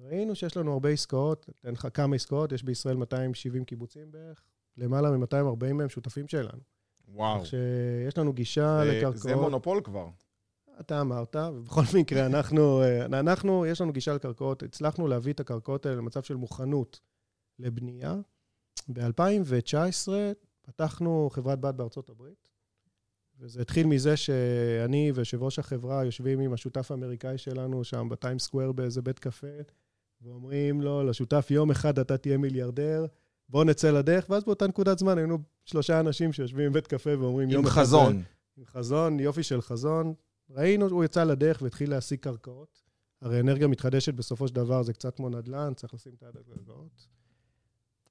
ראינו 0.00 0.34
שיש 0.34 0.56
לנו 0.56 0.72
הרבה 0.72 0.88
עסקאות, 0.88 1.46
אתן 1.60 1.72
לך 1.72 1.88
כמה 1.94 2.16
עסקאות, 2.16 2.52
יש 2.52 2.62
בישראל 2.62 2.96
270 2.96 3.64
קיבוצים 3.64 4.10
בערך, 4.10 4.42
למעלה 4.76 5.10
מ-240 5.10 5.72
מהם 5.72 5.88
שותפים 5.88 6.28
שלנו. 6.28 6.60
וואו. 7.08 7.40
כך 7.40 7.46
שיש 7.46 8.18
לנו 8.18 8.32
גישה 8.32 8.80
זה- 8.84 8.92
לקרקעות. 8.92 9.16
זה 9.22 9.36
מונופול 9.36 9.80
כבר. 9.84 10.06
אתה 10.80 11.00
אמרת, 11.00 11.36
ובכל 11.54 11.82
מקרה, 11.98 12.26
אנחנו, 12.26 12.82
אה, 12.82 13.04
אנחנו, 13.04 13.66
יש 13.66 13.80
לנו 13.80 13.92
גישה 13.92 14.14
לקרקעות, 14.14 14.62
הצלחנו 14.62 15.08
להביא 15.08 15.32
את 15.32 15.40
הקרקעות 15.40 15.86
האלה 15.86 15.96
למצב 15.96 16.22
של 16.22 16.34
מוכנות 16.34 17.00
לבנייה. 17.58 18.14
ב-2019 18.88 20.08
פתחנו 20.62 21.28
חברת 21.32 21.60
בת 21.60 21.74
בארצות 21.74 22.10
הברית, 22.10 22.48
וזה 23.38 23.62
התחיל 23.62 23.86
מזה 23.86 24.16
שאני 24.16 25.12
ויושב 25.14 25.42
ראש 25.42 25.58
החברה 25.58 26.04
יושבים 26.04 26.40
עם 26.40 26.52
השותף 26.52 26.90
האמריקאי 26.90 27.38
שלנו 27.38 27.84
שם 27.84 28.08
בטיים 28.10 28.38
סקוואר 28.38 28.72
באיזה 28.72 29.02
בית 29.02 29.18
קפה, 29.18 29.46
ואומרים 30.22 30.80
לו, 30.80 31.02
לשותף, 31.02 31.46
יום 31.50 31.70
אחד 31.70 31.98
אתה 31.98 32.16
תהיה 32.16 32.38
מיליארדר, 32.38 33.06
בוא 33.48 33.64
נצא 33.64 33.90
לדרך, 33.90 34.26
ואז 34.30 34.44
באותה 34.44 34.66
נקודת 34.66 34.98
זמן 34.98 35.18
היינו 35.18 35.38
שלושה 35.64 36.00
אנשים 36.00 36.32
שיושבים 36.32 36.70
בבית 36.72 36.86
קפה 36.86 37.18
ואומרים, 37.18 37.50
יום 37.50 37.66
אחד... 37.66 37.80
חזון. 37.80 38.22
עם 38.56 38.64
חזון, 38.64 39.20
יופי 39.20 39.42
של 39.42 39.60
חזון. 39.60 40.14
ראינו, 40.50 40.88
הוא 40.88 41.04
יצא 41.04 41.24
לדרך 41.24 41.62
והתחיל 41.62 41.90
להשיג 41.90 42.18
קרקעות. 42.18 42.82
הרי 43.22 43.40
אנרגיה 43.40 43.68
מתחדשת 43.68 44.14
בסופו 44.14 44.48
של 44.48 44.54
דבר 44.54 44.82
זה 44.82 44.92
קצת 44.92 45.16
כמו 45.16 45.28
נדל"ן, 45.28 45.72
צריך 45.76 45.94
לשים 45.94 46.12
את 46.14 46.22
היד 46.22 46.36
על 46.36 46.42
קרקעות. 46.42 47.08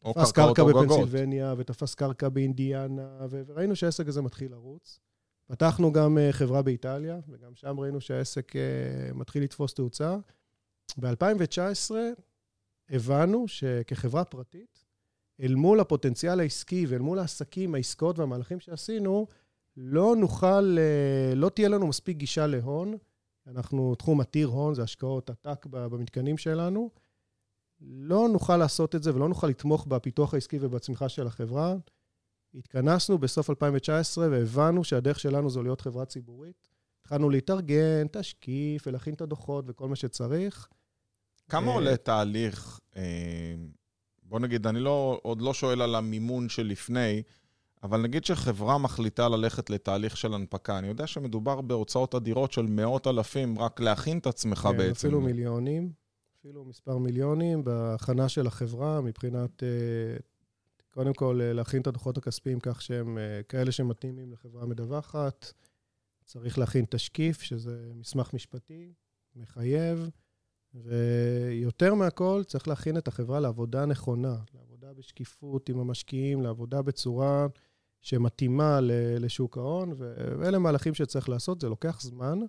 או 0.04 0.14
תפס 0.14 0.32
קרקע 0.32 0.64
גגות. 0.64 0.86
בפנסילבניה, 0.86 1.54
ותפס 1.58 1.96
קרקע 1.96 2.30
באינדיאנה, 2.30 3.26
ו- 3.30 3.42
וראינו 3.48 3.76
שהעסק 3.76 4.08
הזה 4.08 4.22
מתחיל 4.22 4.52
לרוץ. 4.52 5.00
פתחנו 5.48 5.92
גם 5.92 6.18
אה, 6.18 6.32
חברה 6.32 6.62
באיטליה, 6.62 7.20
וגם 7.30 7.56
שם 7.56 7.80
ראינו 7.80 8.02
שהעסק 8.02 8.56
אה, 8.56 8.62
מתחיל 9.14 9.44
לתפוס 9.44 9.74
תאוצה. 9.74 10.18
ב-2019 10.98 11.92
הבנו 12.90 13.48
שכחברה 13.48 14.24
פרטית, 14.24 14.86
אל 15.42 15.56
מול 15.56 15.80
הפוטנציאל 15.80 16.40
העסקי 16.40 16.86
ואל 16.86 17.00
מול 17.00 17.20
העסקים, 17.20 17.76
העסקאות 17.76 18.20
והמהלכים 18.20 18.60
שעשינו, 18.60 19.28
לא 19.82 20.16
נוכל, 20.16 20.78
אה, 20.80 21.36
לא 21.36 21.50
תהיה 21.50 21.70
לנו 21.70 21.88
מספיק 21.88 22.18
גישה 22.18 22.48
להון. 22.48 22.98
אנחנו 23.48 23.96
תחום 23.96 24.22
עתיר 24.22 24.48
הון, 24.48 24.74
זה 24.74 24.84
השקעות 24.84 25.30
עתק 25.30 25.66
במתקנים 25.66 26.38
שלנו. 26.38 26.90
לא 27.82 28.28
נוכל 28.30 28.58
לעשות 28.58 28.96
את 28.96 29.04
זה 29.04 29.16
ולא 29.16 29.30
נוכל 29.30 29.48
לתמוך 29.48 29.88
בפיתוח 29.88 30.34
העסקי 30.34 30.58
ובצמיחה 30.62 31.10
של 31.10 31.28
החברה. 31.28 31.76
התכנסנו 32.54 33.18
בסוף 33.18 33.50
2019 33.50 34.28
והבנו 34.32 34.84
שהדרך 34.84 35.20
שלנו 35.20 35.50
זו 35.50 35.64
להיות 35.64 35.82
חברה 35.82 36.06
ציבורית. 36.06 36.68
התחלנו 37.02 37.30
להתארגן, 37.30 38.08
תשקיף 38.12 38.88
ולהכין 38.88 39.14
את 39.14 39.22
הדוחות 39.22 39.66
וכל 39.68 39.88
מה 39.88 39.96
שצריך. 39.96 40.68
כמה 41.50 41.68
אה, 41.68 41.74
עולה 41.74 41.98
תהליך, 41.98 42.80
אה, 42.96 43.56
בוא 44.24 44.40
נגיד, 44.40 44.68
אני 44.68 44.80
לא, 44.80 45.20
עוד 45.24 45.42
לא 45.42 45.54
שואל 45.54 45.82
על 45.82 45.96
המימון 45.96 46.50
שלפני, 46.50 47.24
אבל 47.84 48.02
נגיד 48.02 48.26
שחברה 48.26 48.78
מחליטה 48.78 49.30
ללכת 49.30 49.70
לתהליך 49.70 50.18
של 50.18 50.34
הנפקה, 50.34 50.80
אני 50.80 50.88
יודע 50.88 51.08
שמדובר 51.08 51.62
בהוצאות 51.62 52.16
אדירות 52.16 52.52
של 52.52 52.62
מאות 52.62 53.08
אלפים, 53.08 53.60
רק 53.60 53.80
להכין 53.80 54.18
את 54.18 54.28
עצמך 54.28 54.58
כן, 54.58 54.78
בעצם. 54.78 54.92
אפילו 54.92 55.22
מיליונים, 55.22 55.92
אפילו 56.40 56.66
מספר 56.66 56.98
מיליונים 56.98 57.64
בהכנה 57.64 58.30
של 58.30 58.48
החברה 58.48 59.02
מבחינת, 59.02 59.64
אה, 59.64 60.18
קודם 60.90 61.14
כל, 61.14 61.40
אה, 61.42 61.54
להכין 61.54 61.82
את 61.82 61.88
הדוחות 61.88 62.18
הכספיים 62.18 62.60
כך 62.60 62.82
שהם 62.82 63.18
אה, 63.18 63.44
כאלה 63.44 63.72
שמתאימים 63.72 64.32
לחברה 64.32 64.66
מדווחת. 64.66 65.54
צריך 66.26 66.58
להכין 66.58 66.86
תשקיף, 66.90 67.42
שזה 67.42 67.92
מסמך 67.96 68.34
משפטי, 68.34 68.94
מחייב, 69.36 70.10
ויותר 70.74 71.94
מהכל, 71.94 72.42
צריך 72.48 72.68
להכין 72.68 72.98
את 72.98 73.08
החברה 73.08 73.40
לעבודה 73.40 73.86
נכונה, 73.86 74.36
לעבודה 74.54 74.94
בשקיפות 74.94 75.70
עם 75.70 75.80
המשקיעים, 75.80 76.42
לעבודה 76.42 76.82
בצורה 76.82 77.48
שמתאימה 78.02 78.80
לשוק 79.20 79.58
ההון, 79.58 79.94
ואלה 80.40 80.60
מהלכים 80.60 80.94
שצריך 80.94 81.30
לעשות, 81.30 81.62
זה 81.62 81.70
לוקח 81.70 82.02
זמן. 82.02 82.40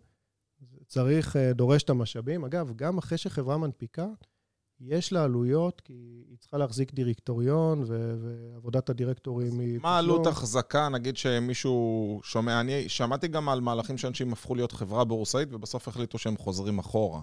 צריך, 0.87 1.37
אה, 1.37 1.53
דורש 1.53 1.83
את 1.83 1.91
המשאבים. 1.91 2.45
אגב, 2.45 2.73
גם 2.77 2.99
אחרי 2.99 3.19
שחברה 3.19 3.59
מנפיקה, 3.59 4.07
יש 4.81 5.13
לה 5.13 5.25
עלויות, 5.25 5.81
כי 5.81 6.25
היא 6.29 6.39
צריכה 6.39 6.59
להחזיק 6.59 6.93
דירקטוריון, 6.95 7.85
ו- 7.87 8.15
ועבודת 8.23 8.91
הדירקטורים 8.91 9.61
היא... 9.61 9.79
מה 9.83 9.99
עלות 9.99 10.21
תשלום. 10.21 10.33
החזקה, 10.33 10.89
נגיד 10.89 11.17
שמישהו 11.17 12.21
שומע, 12.25 12.61
אני 12.61 12.89
שמעתי 12.89 13.29
גם 13.29 13.49
על 13.49 13.61
מהלכים 13.61 13.99
שאנשים 13.99 14.33
הפכו 14.33 14.55
להיות 14.55 14.73
חברה 14.73 15.05
בורסאית 15.05 15.49
ובסוף 15.53 15.89
החליטו 15.89 16.19
שהם 16.19 16.37
חוזרים 16.37 16.79
אחורה. 16.79 17.21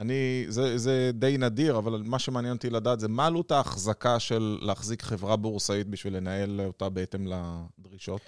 אני, 0.00 0.44
זה, 0.48 0.78
זה 0.78 1.10
די 1.14 1.36
נדיר, 1.38 1.78
אבל 1.78 2.02
מה 2.04 2.18
שמעניין 2.18 2.56
אותי 2.56 2.70
לדעת 2.70 3.00
זה 3.00 3.08
מה 3.08 3.26
עלות 3.26 3.50
ההחזקה 3.50 4.20
של 4.20 4.58
להחזיק 4.62 5.02
חברה 5.02 5.36
בורסאית 5.36 5.86
בשביל 5.86 6.16
לנהל 6.16 6.60
אותה 6.60 6.88
בהתאם 6.88 7.26
לדרישות? 7.26 8.20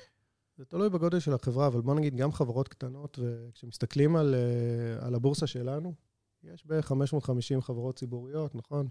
זה 0.59 0.65
תלוי 0.65 0.91
בגודל 0.91 1.19
של 1.19 1.35
החברה, 1.35 1.67
אבל 1.67 1.81
בוא 1.81 1.95
נגיד, 1.95 2.17
גם 2.17 2.33
חברות 2.33 2.69
קטנות, 2.69 3.19
וכשמסתכלים 3.23 4.17
על, 4.17 4.35
אה, 4.35 5.07
על 5.07 5.15
הבורסה 5.15 5.47
שלנו, 5.47 5.95
יש 6.43 6.67
בערך 6.67 6.87
550 6.87 7.63
חברות 7.63 7.97
ציבוריות, 7.97 8.55
נכון? 8.55 8.89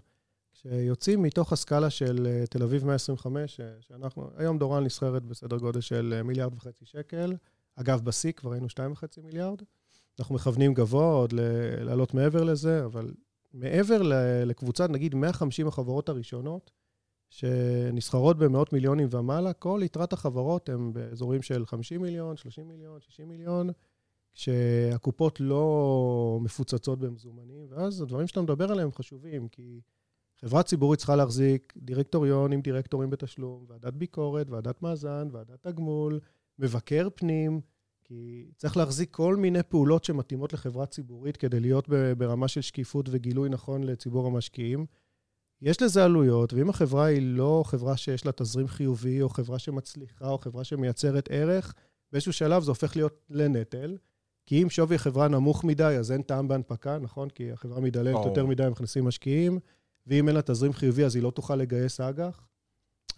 כשיוצאים 0.52 1.22
מתוך 1.22 1.52
הסקאלה 1.52 1.90
של 1.90 2.26
אה, 2.26 2.46
תל 2.46 2.62
אביב 2.62 2.84
125, 2.84 3.60
אה, 3.60 3.66
שאנחנו, 3.80 4.30
היום 4.36 4.58
דורן 4.58 4.84
נסחרת 4.84 5.24
בסדר 5.24 5.56
גודל 5.56 5.80
של 5.80 6.22
מיליארד 6.24 6.54
וחצי 6.54 6.86
שקל. 6.86 7.36
אגב, 7.76 8.00
בשיא 8.04 8.32
כבר 8.32 8.52
היינו 8.52 8.66
2.5 8.66 9.22
מיליארד. 9.22 9.62
אנחנו 10.20 10.34
מכוונים 10.34 10.74
גבוה 10.74 11.14
עוד 11.14 11.32
לעלות 11.80 12.14
מעבר 12.14 12.44
לזה, 12.44 12.84
אבל 12.84 13.12
מעבר 13.54 14.02
לקבוצת, 14.46 14.90
נגיד, 14.90 15.14
150 15.14 15.68
החברות 15.68 16.08
הראשונות, 16.08 16.70
שנסחרות 17.30 18.38
במאות 18.38 18.72
מיליונים 18.72 19.08
ומעלה, 19.10 19.52
כל 19.52 19.80
יתרת 19.84 20.12
החברות 20.12 20.68
הן 20.68 20.92
באזורים 20.92 21.42
של 21.42 21.66
50 21.66 22.02
מיליון, 22.02 22.36
30 22.36 22.68
מיליון, 22.68 23.00
60 23.00 23.28
מיליון, 23.28 23.70
כשהקופות 24.34 25.40
לא 25.40 26.38
מפוצצות 26.42 26.98
במזומנים, 26.98 27.66
ואז 27.70 28.00
הדברים 28.00 28.26
שאתה 28.26 28.42
מדבר 28.42 28.72
עליהם 28.72 28.92
חשובים, 28.92 29.48
כי 29.48 29.80
חברה 30.40 30.62
ציבורית 30.62 30.98
צריכה 30.98 31.16
להחזיק 31.16 31.74
דירקטוריון 31.76 32.52
עם 32.52 32.60
דירקטורים 32.60 33.10
בתשלום, 33.10 33.64
ועדת 33.68 33.94
ביקורת, 33.94 34.50
ועדת 34.50 34.82
מאזן, 34.82 35.28
ועדת 35.32 35.66
תגמול, 35.66 36.20
מבקר 36.58 37.08
פנים, 37.14 37.60
כי 38.08 38.50
צריך 38.56 38.76
להחזיק 38.76 39.10
כל 39.10 39.36
מיני 39.36 39.62
פעולות 39.62 40.04
שמתאימות 40.04 40.52
לחברה 40.52 40.86
ציבורית 40.86 41.36
כדי 41.36 41.60
להיות 41.60 41.88
ברמה 42.18 42.48
של 42.48 42.60
שקיפות 42.60 43.08
וגילוי 43.10 43.48
נכון 43.48 43.82
לציבור 43.82 44.26
המשקיעים. 44.26 44.86
יש 45.62 45.82
לזה 45.82 46.04
עלויות, 46.04 46.52
ואם 46.52 46.70
החברה 46.70 47.04
היא 47.04 47.22
לא 47.22 47.62
חברה 47.66 47.96
שיש 47.96 48.26
לה 48.26 48.32
תזרים 48.32 48.68
חיובי, 48.68 49.22
או 49.22 49.28
חברה 49.28 49.58
שמצליחה, 49.58 50.28
או 50.28 50.38
חברה 50.38 50.64
שמייצרת 50.64 51.28
ערך, 51.30 51.74
באיזשהו 52.12 52.32
שלב 52.32 52.62
זה 52.62 52.70
הופך 52.70 52.96
להיות 52.96 53.26
לנטל. 53.30 53.96
כי 54.46 54.62
אם 54.62 54.70
שווי 54.70 54.96
החברה 54.96 55.28
נמוך 55.28 55.64
מדי, 55.64 55.96
אז 55.98 56.12
אין 56.12 56.22
טעם 56.22 56.48
בהנפקה, 56.48 56.98
נכון? 56.98 57.30
כי 57.30 57.52
החברה 57.52 57.80
מדללת 57.80 58.12
ברור. 58.12 58.28
יותר 58.28 58.46
מדי, 58.46 58.68
מכניסים 58.70 59.04
משקיעים, 59.04 59.58
ואם 60.06 60.28
אין 60.28 60.36
לה 60.36 60.42
תזרים 60.42 60.72
חיובי, 60.72 61.04
אז 61.04 61.14
היא 61.14 61.22
לא 61.22 61.30
תוכל 61.30 61.56
לגייס 61.56 62.00
אג"ח. 62.00 62.47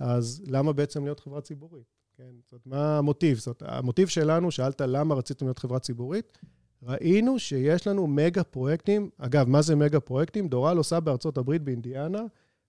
אז 0.01 0.43
למה 0.47 0.73
בעצם 0.73 1.05
להיות 1.05 1.21
חברה 1.21 1.41
ציבורית? 1.41 1.85
כן, 2.17 2.33
זאת 2.43 2.53
אומרת, 2.53 2.67
מה 2.67 2.99
המוטיב? 2.99 3.39
זאת, 3.39 3.63
המוטיב 3.67 4.09
שלנו, 4.09 4.51
שאלת 4.51 4.81
למה 4.81 5.15
רציתם 5.15 5.47
להיות 5.47 5.59
חברה 5.59 5.79
ציבורית, 5.79 6.39
ראינו 6.83 7.39
שיש 7.39 7.87
לנו 7.87 8.07
מגה 8.07 8.45
פרויקטים. 8.45 9.11
אגב, 9.19 9.49
מה 9.49 9.63
זה 9.63 9.77
מגה 9.77 10.01
פרויקטים? 10.01 10.49
דורל 10.49 10.77
עושה 10.77 11.01
בארצות 11.01 11.39
הברית, 11.39 11.63
באינדיאנה, 11.63 12.23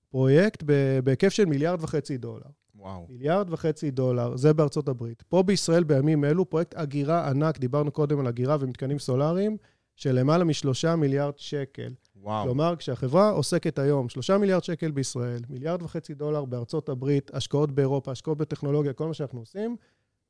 פרויקט 0.09 0.63
בהיקף 1.03 1.29
של 1.29 1.45
מיליארד 1.45 1.83
וחצי 1.83 2.17
דולר. 2.17 2.49
וואו. 2.75 3.05
מיליארד 3.09 3.53
וחצי 3.53 3.91
דולר, 3.91 4.37
זה 4.37 4.53
בארצות 4.53 4.87
הברית. 4.87 5.23
פה 5.29 5.43
בישראל 5.43 5.83
בימים 5.83 6.25
אלו 6.25 6.49
פרויקט 6.49 6.73
אגירה 6.75 7.29
ענק, 7.29 7.59
דיברנו 7.59 7.91
קודם 7.91 8.19
על 8.19 8.27
אגירה 8.27 8.57
ומתקנים 8.59 8.99
סולאריים, 8.99 9.57
של 9.95 10.11
למעלה 10.19 10.43
משלושה 10.43 10.95
מיליארד 10.95 11.37
שקל. 11.37 11.93
וואו. 12.21 12.43
כלומר, 12.43 12.75
כשהחברה 12.75 13.29
עוסקת 13.29 13.79
היום 13.79 14.09
שלושה 14.09 14.37
מיליארד 14.37 14.63
שקל 14.63 14.91
בישראל, 14.91 15.41
מיליארד 15.49 15.81
וחצי 15.81 16.13
דולר 16.13 16.45
בארצות 16.45 16.89
הברית, 16.89 17.31
השקעות 17.33 17.71
באירופה, 17.71 18.11
השקעות 18.11 18.37
בטכנולוגיה, 18.37 18.93
כל 18.93 19.07
מה 19.07 19.13
שאנחנו 19.13 19.39
עושים, 19.39 19.75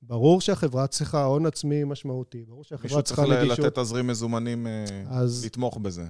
ברור 0.01 0.41
שהחברה 0.41 0.87
צריכה 0.87 1.23
הון 1.23 1.45
עצמי 1.45 1.83
משמעותי, 1.83 2.43
ברור 2.47 2.63
שהחברה 2.63 2.83
מישהו 2.83 3.01
צריך 3.03 3.19
צריכה 3.19 3.41
נגישות. 3.41 3.59
לתת 3.59 3.79
תזרים 3.79 4.07
מזומנים, 4.07 4.67
אה, 4.67 4.85
אז 5.09 5.45
לתמוך 5.45 5.77
בזה. 5.77 6.07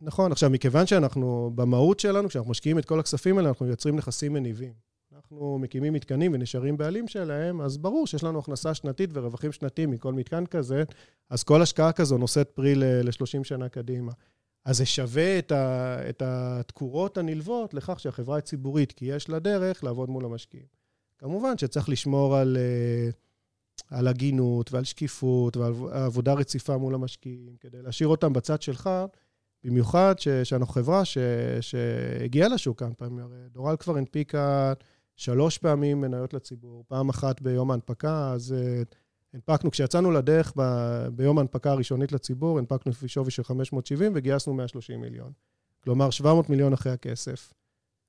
נכון, 0.00 0.32
עכשיו, 0.32 0.50
מכיוון 0.50 0.86
שאנחנו, 0.86 1.50
במהות 1.54 2.00
שלנו, 2.00 2.28
כשאנחנו 2.28 2.50
משקיעים 2.50 2.78
את 2.78 2.84
כל 2.84 3.00
הכספים 3.00 3.38
האלה, 3.38 3.48
אנחנו 3.48 3.66
יוצרים 3.66 3.96
נכסים 3.96 4.32
מניבים. 4.32 4.72
אנחנו 5.16 5.58
מקימים 5.58 5.92
מתקנים 5.92 6.34
ונשארים 6.34 6.76
בעלים 6.76 7.08
שלהם, 7.08 7.60
אז 7.60 7.78
ברור 7.78 8.06
שיש 8.06 8.24
לנו 8.24 8.38
הכנסה 8.38 8.74
שנתית 8.74 9.10
ורווחים 9.12 9.52
שנתיים 9.52 9.90
מכל 9.90 10.12
מתקן 10.12 10.46
כזה, 10.46 10.84
אז 11.30 11.42
כל 11.42 11.62
השקעה 11.62 11.92
כזו 11.92 12.18
נושאת 12.18 12.48
פרי 12.48 12.74
ל-30 12.74 13.44
שנה 13.44 13.68
קדימה. 13.68 14.12
אז 14.66 14.76
זה 14.76 14.86
שווה 14.86 15.38
את, 15.38 15.52
ה, 15.52 15.96
את 16.08 16.22
התקורות 16.24 17.18
הנלוות 17.18 17.74
לכך 17.74 18.00
שהחברה 18.00 18.38
הציבורית, 18.38 18.92
כי 18.92 19.04
יש 19.04 19.28
לה 19.28 19.38
דרך 19.38 19.84
לעבוד 19.84 20.10
מול 20.10 20.24
המשקיעים. 20.24 20.66
כמובן 21.18 21.58
שצריך 21.58 21.88
לשמור 21.88 22.36
על, 22.36 22.56
אה, 22.56 23.10
על 23.98 24.08
הגינות 24.08 24.72
ועל 24.72 24.84
שקיפות 24.84 25.56
ועל 25.56 25.72
עבודה 25.90 26.32
רציפה 26.32 26.76
מול 26.76 26.94
המשקיעים, 26.94 27.56
כדי 27.60 27.82
להשאיר 27.82 28.08
אותם 28.08 28.32
בצד 28.32 28.62
שלך, 28.62 28.90
במיוחד 29.64 30.14
ש, 30.18 30.28
שאנחנו 30.28 30.74
חברה 30.74 31.04
ש, 31.04 31.18
שהגיעה 31.60 32.48
לשוק 32.48 32.78
כמה 32.78 32.94
פעמים. 32.94 33.18
הרי 33.18 33.48
דורל 33.50 33.76
כבר 33.76 33.96
הנפיקה 33.96 34.72
שלוש 35.16 35.58
פעמים 35.58 36.00
מניות 36.00 36.34
לציבור, 36.34 36.84
פעם 36.88 37.08
אחת 37.08 37.42
ביום 37.42 37.70
ההנפקה, 37.70 38.32
אז 38.32 38.52
אה, 38.52 38.82
הנפקנו, 39.34 39.70
כשיצאנו 39.70 40.10
לדרך 40.10 40.52
ב, 40.56 40.62
ביום 41.12 41.38
ההנפקה 41.38 41.70
הראשונית 41.70 42.12
לציבור, 42.12 42.58
הנפקנו 42.58 42.90
לפי 42.90 43.08
שווי 43.08 43.30
של 43.30 43.44
570 43.44 44.12
וגייסנו 44.14 44.54
130 44.54 45.00
מיליון. 45.00 45.32
כלומר, 45.80 46.10
700 46.10 46.50
מיליון 46.50 46.72
אחרי 46.72 46.92
הכסף. 46.92 47.52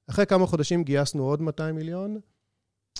אחרי 0.09 0.25
כמה 0.25 0.45
חודשים 0.45 0.83
גייסנו 0.83 1.23
עוד 1.23 1.41
200 1.41 1.75
מיליון, 1.75 2.19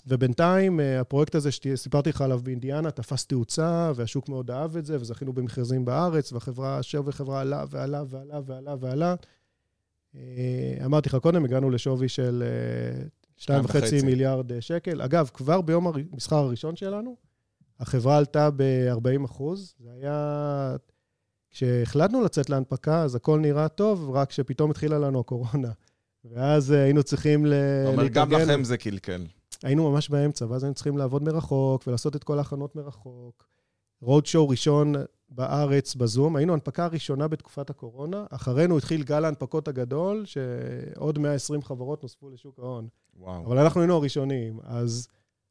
ובינתיים 0.07 0.79
אה, 0.79 0.99
הפרויקט 0.99 1.35
הזה 1.35 1.51
שסיפרתי 1.51 2.09
לך 2.09 2.21
עליו 2.21 2.39
באינדיאנה 2.43 2.91
תפס 2.91 3.25
תאוצה, 3.25 3.91
והשוק 3.95 4.29
מאוד 4.29 4.51
אהב 4.51 4.77
את 4.77 4.85
זה, 4.85 4.99
וזכינו 4.99 5.33
במכרזים 5.33 5.85
בארץ, 5.85 6.33
והחברה, 6.33 6.83
שווי 6.83 7.11
חברה 7.11 7.41
עלה 7.41 7.65
ועלה 7.69 8.03
ועלה 8.07 8.39
ועלה 8.45 8.75
ועלה. 8.79 9.15
אה, 10.15 10.85
אמרתי 10.85 11.09
לך 11.09 11.15
קודם, 11.15 11.45
הגענו 11.45 11.69
לשווי 11.69 12.09
של 12.09 12.43
2.5 13.37 14.05
מיליארד 14.05 14.59
שקל. 14.59 15.01
אגב, 15.01 15.29
כבר 15.33 15.61
ביום 15.61 15.87
המסחר 15.87 16.35
הראשון 16.35 16.75
שלנו, 16.75 17.15
החברה 17.79 18.17
עלתה 18.17 18.49
ב-40 18.55 19.25
אחוז. 19.25 19.75
זה 19.79 19.89
היה... 19.91 20.75
כשהחלטנו 21.51 22.21
לצאת 22.21 22.49
להנפקה, 22.49 23.01
אז 23.01 23.15
הכל 23.15 23.39
נראה 23.39 23.67
טוב, 23.67 24.09
רק 24.09 24.31
שפתאום 24.31 24.71
התחילה 24.71 24.99
לנו 24.99 25.19
הקורונה. 25.19 25.71
ואז 26.25 26.71
אה, 26.71 26.83
היינו 26.83 27.03
צריכים 27.03 27.45
ל... 27.45 27.53
זאת 27.85 27.93
אומרת, 27.93 28.11
גם 28.11 28.31
לכם 28.31 28.63
זה 28.63 28.77
קלקל. 28.77 29.25
היינו 29.63 29.91
ממש 29.91 30.09
באמצע, 30.09 30.45
ואז 30.49 30.63
היינו 30.63 30.73
צריכים 30.75 30.97
לעבוד 30.97 31.23
מרחוק 31.23 31.87
ולעשות 31.87 32.15
את 32.15 32.23
כל 32.23 32.37
ההכנות 32.37 32.75
מרחוק. 32.75 33.47
רוד 34.01 34.25
שואו 34.25 34.49
ראשון 34.49 34.93
בארץ 35.29 35.95
בזום, 35.95 36.35
היינו 36.35 36.53
הנפקה 36.53 36.85
הראשונה 36.85 37.27
בתקופת 37.27 37.69
הקורונה, 37.69 38.25
אחרינו 38.29 38.77
התחיל 38.77 39.03
גל 39.03 39.25
ההנפקות 39.25 39.67
הגדול, 39.67 40.25
שעוד 40.25 41.19
120 41.19 41.61
חברות 41.61 42.03
נוספו 42.03 42.29
לשוק 42.29 42.59
ההון. 42.59 42.87
וואו. 43.19 43.45
אבל 43.45 43.57
אנחנו 43.57 43.81
היינו 43.81 43.95
הראשונים, 43.95 44.59
אז... 44.63 45.07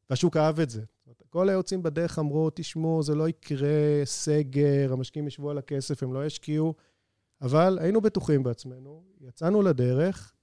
והשוק 0.09 0.37
אהב 0.37 0.59
את 0.59 0.69
זה. 0.69 0.81
כל 1.29 1.49
היוצאים 1.49 1.83
בדרך 1.83 2.19
אמרו, 2.19 2.49
תשמעו, 2.53 3.03
זה 3.03 3.15
לא 3.15 3.29
יקרה, 3.29 4.01
סגר, 4.03 4.93
המשקיעים 4.93 5.27
ישבו 5.27 5.49
על 5.49 5.57
הכסף, 5.57 6.03
הם 6.03 6.13
לא 6.13 6.25
ישקיעו. 6.25 6.73
אבל 7.41 7.77
היינו 7.81 8.01
בטוחים 8.01 8.43
בעצמנו, 8.43 9.03
יצאנו 9.21 9.61
לדרך, 9.61 10.33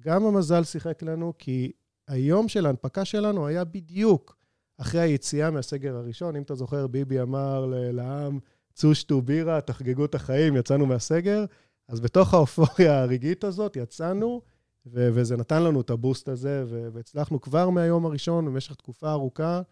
גם 0.00 0.24
המזל 0.24 0.64
שיחק 0.64 1.02
לנו, 1.02 1.32
כי 1.38 1.72
היום 2.08 2.48
של 2.48 2.66
ההנפקה 2.66 3.04
שלנו 3.04 3.46
היה 3.46 3.64
בדיוק 3.64 4.36
אחרי 4.78 5.00
היציאה 5.00 5.50
מהסגר 5.50 5.96
הראשון. 5.96 6.36
אם 6.36 6.42
אתה 6.42 6.54
זוכר, 6.54 6.86
ביבי 6.86 7.20
אמר 7.20 7.66
לעם, 7.92 8.38
צאו 8.74 8.94
שתו 8.94 9.22
בירה, 9.22 9.60
תחגגו 9.60 10.04
את 10.04 10.14
החיים, 10.14 10.56
יצאנו 10.56 10.86
מהסגר. 10.86 11.44
אז 11.88 12.00
בתוך 12.00 12.34
האופוריה 12.34 13.02
הרגעית 13.02 13.44
הזאת 13.44 13.76
יצאנו, 13.76 14.42
ו- 14.86 15.08
וזה 15.14 15.36
נתן 15.36 15.62
לנו 15.62 15.80
את 15.80 15.90
הבוסט 15.90 16.28
הזה, 16.28 16.64
ו- 16.66 16.88
והצלחנו 16.92 17.40
כבר 17.40 17.70
מהיום 17.70 18.06
הראשון, 18.06 18.46
במשך 18.46 18.74
תקופה 18.74 19.12
ארוכה, 19.12 19.62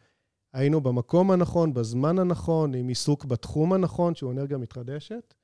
היינו 0.52 0.80
במקום 0.80 1.30
הנכון, 1.30 1.74
בזמן 1.74 2.18
הנכון, 2.18 2.74
עם 2.74 2.88
עיסוק 2.88 3.24
בתחום 3.24 3.72
הנכון, 3.72 4.14
שהוא 4.14 4.32
אנרגיה 4.32 4.58
מתחדשת, 4.58 5.34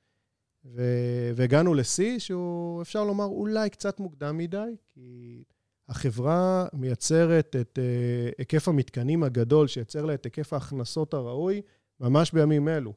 ו- 0.65 1.31
והגענו 1.35 1.73
לשיא 1.73 2.19
שהוא, 2.19 2.81
אפשר 2.81 3.03
לומר, 3.03 3.25
אולי 3.25 3.69
קצת 3.69 3.99
מוקדם 3.99 4.37
מדי, 4.37 4.75
כי 4.93 5.43
החברה 5.89 6.67
מייצרת 6.73 7.55
את 7.61 7.79
uh, 7.79 8.35
היקף 8.37 8.67
המתקנים 8.67 9.23
הגדול, 9.23 9.67
שייצר 9.67 10.05
לה 10.05 10.13
את 10.13 10.25
היקף 10.25 10.53
ההכנסות 10.53 11.13
הראוי, 11.13 11.61
ממש 11.99 12.31
בימים 12.31 12.67
אלו. 12.67 12.93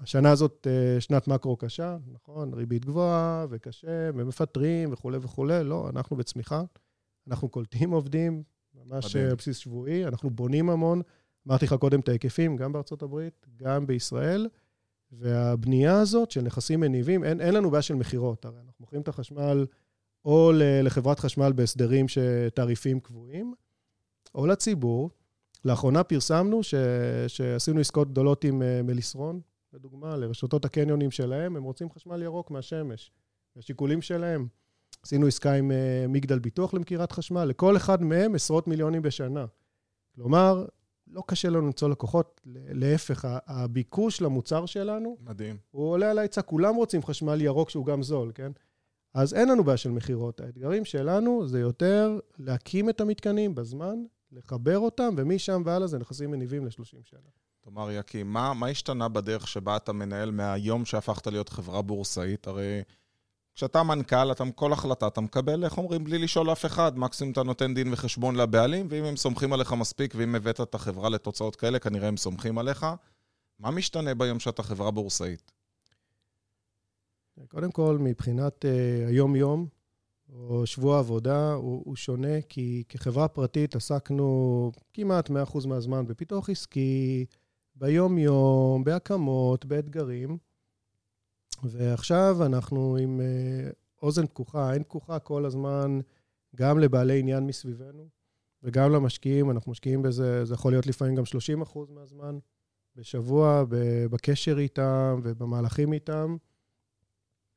השנה 0.00 0.30
הזאת 0.30 0.66
uh, 0.66 1.00
שנת 1.00 1.28
מקרו 1.28 1.56
קשה, 1.56 1.96
נכון? 2.12 2.54
ריבית 2.54 2.84
גבוהה 2.84 3.46
וקשה, 3.50 4.10
ומפטרים 4.14 4.92
וכולי 4.92 5.18
וכולי. 5.22 5.64
לא, 5.64 5.88
אנחנו 5.88 6.16
בצמיחה. 6.16 6.62
אנחנו 7.28 7.48
קולטים 7.48 7.90
עובדים, 7.90 8.42
ממש 8.74 9.16
על 9.16 9.34
בסיס 9.34 9.56
שבועי, 9.56 10.06
אנחנו 10.06 10.30
בונים 10.30 10.70
המון. 10.70 11.02
אמרתי 11.48 11.64
לך 11.64 11.74
קודם 11.74 12.00
את 12.00 12.08
ההיקפים, 12.08 12.56
גם 12.56 12.72
בארצות 12.72 13.02
הברית, 13.02 13.46
גם 13.56 13.86
בישראל. 13.86 14.48
והבנייה 15.12 16.00
הזאת 16.00 16.30
של 16.30 16.40
נכסים 16.40 16.80
מניבים, 16.80 17.24
אין, 17.24 17.40
אין 17.40 17.54
לנו 17.54 17.70
בעיה 17.70 17.82
של 17.82 17.94
מכירות. 17.94 18.44
הרי 18.44 18.58
אנחנו 18.58 18.76
מוכרים 18.80 19.02
את 19.02 19.08
החשמל 19.08 19.66
או 20.24 20.52
לחברת 20.56 21.20
חשמל 21.20 21.52
בהסדרים 21.52 22.06
שתעריפים 22.08 23.00
קבועים, 23.00 23.54
או 24.34 24.46
לציבור. 24.46 25.10
לאחרונה 25.64 26.02
פרסמנו 26.04 26.62
ש, 26.62 26.74
שעשינו 27.28 27.80
עסקאות 27.80 28.10
גדולות 28.10 28.44
עם 28.44 28.62
אה, 28.62 28.82
מליסרון, 28.82 29.40
לדוגמה, 29.72 30.16
לרשתות 30.16 30.64
הקניונים 30.64 31.10
שלהם, 31.10 31.56
הם 31.56 31.62
רוצים 31.62 31.90
חשמל 31.90 32.22
ירוק 32.22 32.50
מהשמש. 32.50 33.10
השיקולים 33.56 34.02
שלהם. 34.02 34.46
עשינו 35.02 35.26
עסקה 35.26 35.52
עם 35.52 35.70
אה, 35.70 36.06
מגדל 36.08 36.38
ביטוח 36.38 36.74
למכירת 36.74 37.12
חשמל, 37.12 37.44
לכל 37.44 37.76
אחד 37.76 38.02
מהם 38.02 38.34
עשרות 38.34 38.68
מיליונים 38.68 39.02
בשנה. 39.02 39.46
כלומר, 40.14 40.66
לא 41.06 41.22
קשה 41.26 41.48
לנו 41.48 41.60
למצוא 41.60 41.88
לקוחות, 41.88 42.40
להפך, 42.46 43.38
הביקוש 43.46 44.20
למוצר 44.20 44.66
שלנו, 44.66 45.16
מדהים. 45.20 45.56
הוא 45.70 45.90
עולה 45.90 46.10
על 46.10 46.18
ההיצע, 46.18 46.42
כולם 46.42 46.74
רוצים 46.74 47.02
חשמל 47.02 47.40
ירוק 47.40 47.70
שהוא 47.70 47.86
גם 47.86 48.02
זול, 48.02 48.32
כן? 48.34 48.52
אז 49.14 49.34
אין 49.34 49.48
לנו 49.48 49.64
בעיה 49.64 49.76
של 49.76 49.90
מכירות. 49.90 50.40
האתגרים 50.40 50.84
שלנו 50.84 51.48
זה 51.48 51.60
יותר 51.60 52.18
להקים 52.38 52.88
את 52.88 53.00
המתקנים 53.00 53.54
בזמן, 53.54 54.04
לחבר 54.32 54.78
אותם, 54.78 55.14
ומשם 55.16 55.62
והלאה 55.64 55.86
זה 55.86 55.98
נכסים 55.98 56.30
מניבים 56.30 56.64
ל-30 56.64 57.04
שנה. 57.04 57.28
תאמר, 57.64 57.90
יקי, 57.90 58.22
מה, 58.22 58.54
מה 58.54 58.66
השתנה 58.66 59.08
בדרך 59.08 59.48
שבה 59.48 59.76
אתה 59.76 59.92
מנהל 59.92 60.30
מהיום 60.30 60.84
שהפכת 60.84 61.26
להיות 61.26 61.48
חברה 61.48 61.82
בורסאית? 61.82 62.46
הרי 62.46 62.82
כשאתה 63.54 63.82
מנכ"ל, 63.82 64.32
אתה, 64.32 64.44
כל 64.54 64.72
החלטה 64.72 65.06
אתה 65.06 65.20
מקבל, 65.20 65.64
איך 65.64 65.78
אומרים, 65.78 66.04
בלי 66.04 66.18
לשאול 66.18 66.52
אף 66.52 66.64
אחד. 66.64 66.98
מקסימום 66.98 67.32
אתה 67.32 67.42
נותן 67.42 67.74
דין 67.74 67.92
וחשבון 67.92 68.36
לבעלים, 68.36 68.86
ואם 68.90 69.04
הם 69.04 69.16
סומכים 69.16 69.52
עליך 69.52 69.72
מספיק, 69.72 70.14
ואם 70.16 70.34
הבאת 70.34 70.60
את 70.60 70.74
החברה 70.74 71.08
לתוצאות 71.08 71.56
כאלה, 71.56 71.78
כנראה 71.78 72.08
הם 72.08 72.16
סומכים 72.16 72.58
עליך. 72.58 72.86
מה 73.58 73.70
משתנה 73.70 74.14
ביום 74.14 74.40
שאתה 74.40 74.62
חברה 74.62 74.90
בורסאית? 74.90 75.52
קודם 77.48 77.70
כל, 77.70 77.98
מבחינת 78.00 78.64
uh, 78.64 79.08
היום-יום, 79.08 79.66
או 80.32 80.66
שבוע 80.66 80.98
עבודה, 80.98 81.52
הוא, 81.52 81.82
הוא 81.84 81.96
שונה, 81.96 82.42
כי 82.48 82.84
כחברה 82.88 83.28
פרטית 83.28 83.76
עסקנו 83.76 84.72
כמעט 84.94 85.30
100% 85.30 85.66
מהזמן 85.66 86.06
בפיתוח 86.06 86.50
עסקי, 86.50 87.26
ביום-יום, 87.74 88.84
בהקמות, 88.84 89.64
באתגרים. 89.64 90.38
ועכשיו 91.62 92.36
אנחנו 92.46 92.96
עם 92.96 93.20
uh, 93.20 93.74
אוזן 94.02 94.26
פקוחה, 94.26 94.72
עין 94.72 94.82
פקוחה 94.82 95.18
כל 95.18 95.44
הזמן, 95.44 96.00
גם 96.56 96.78
לבעלי 96.78 97.18
עניין 97.18 97.46
מסביבנו 97.46 98.08
וגם 98.62 98.92
למשקיעים. 98.92 99.50
אנחנו 99.50 99.72
משקיעים 99.72 100.02
בזה, 100.02 100.44
זה 100.44 100.54
יכול 100.54 100.72
להיות 100.72 100.86
לפעמים 100.86 101.14
גם 101.14 101.22
30% 101.64 101.78
מהזמן 101.88 102.38
בשבוע, 102.96 103.64
בקשר 104.10 104.58
איתם 104.58 105.20
ובמהלכים 105.22 105.92
איתם. 105.92 106.36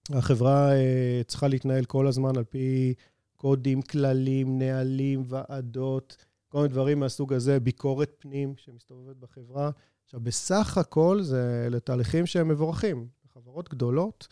החברה 0.09 0.71
uh, 0.71 1.23
צריכה 1.27 1.47
להתנהל 1.47 1.85
כל 1.85 2.07
הזמן 2.07 2.37
על 2.37 2.43
פי 2.43 2.93
קודים, 3.35 3.81
כללים, 3.81 4.59
נהלים, 4.59 5.23
ועדות, 5.25 6.25
כל 6.47 6.57
מיני 6.57 6.69
דברים 6.69 6.99
מהסוג 6.99 7.33
הזה, 7.33 7.59
ביקורת 7.59 8.15
פנים 8.19 8.53
שמסתובבת 8.57 9.15
בחברה. 9.15 9.71
עכשיו, 10.05 10.19
בסך 10.19 10.77
הכל 10.77 11.19
זה 11.21 11.67
לתהליכים 11.71 12.25
שהם 12.25 12.47
מבורכים. 12.47 13.07
חברות 13.33 13.69
גדולות 13.69 14.27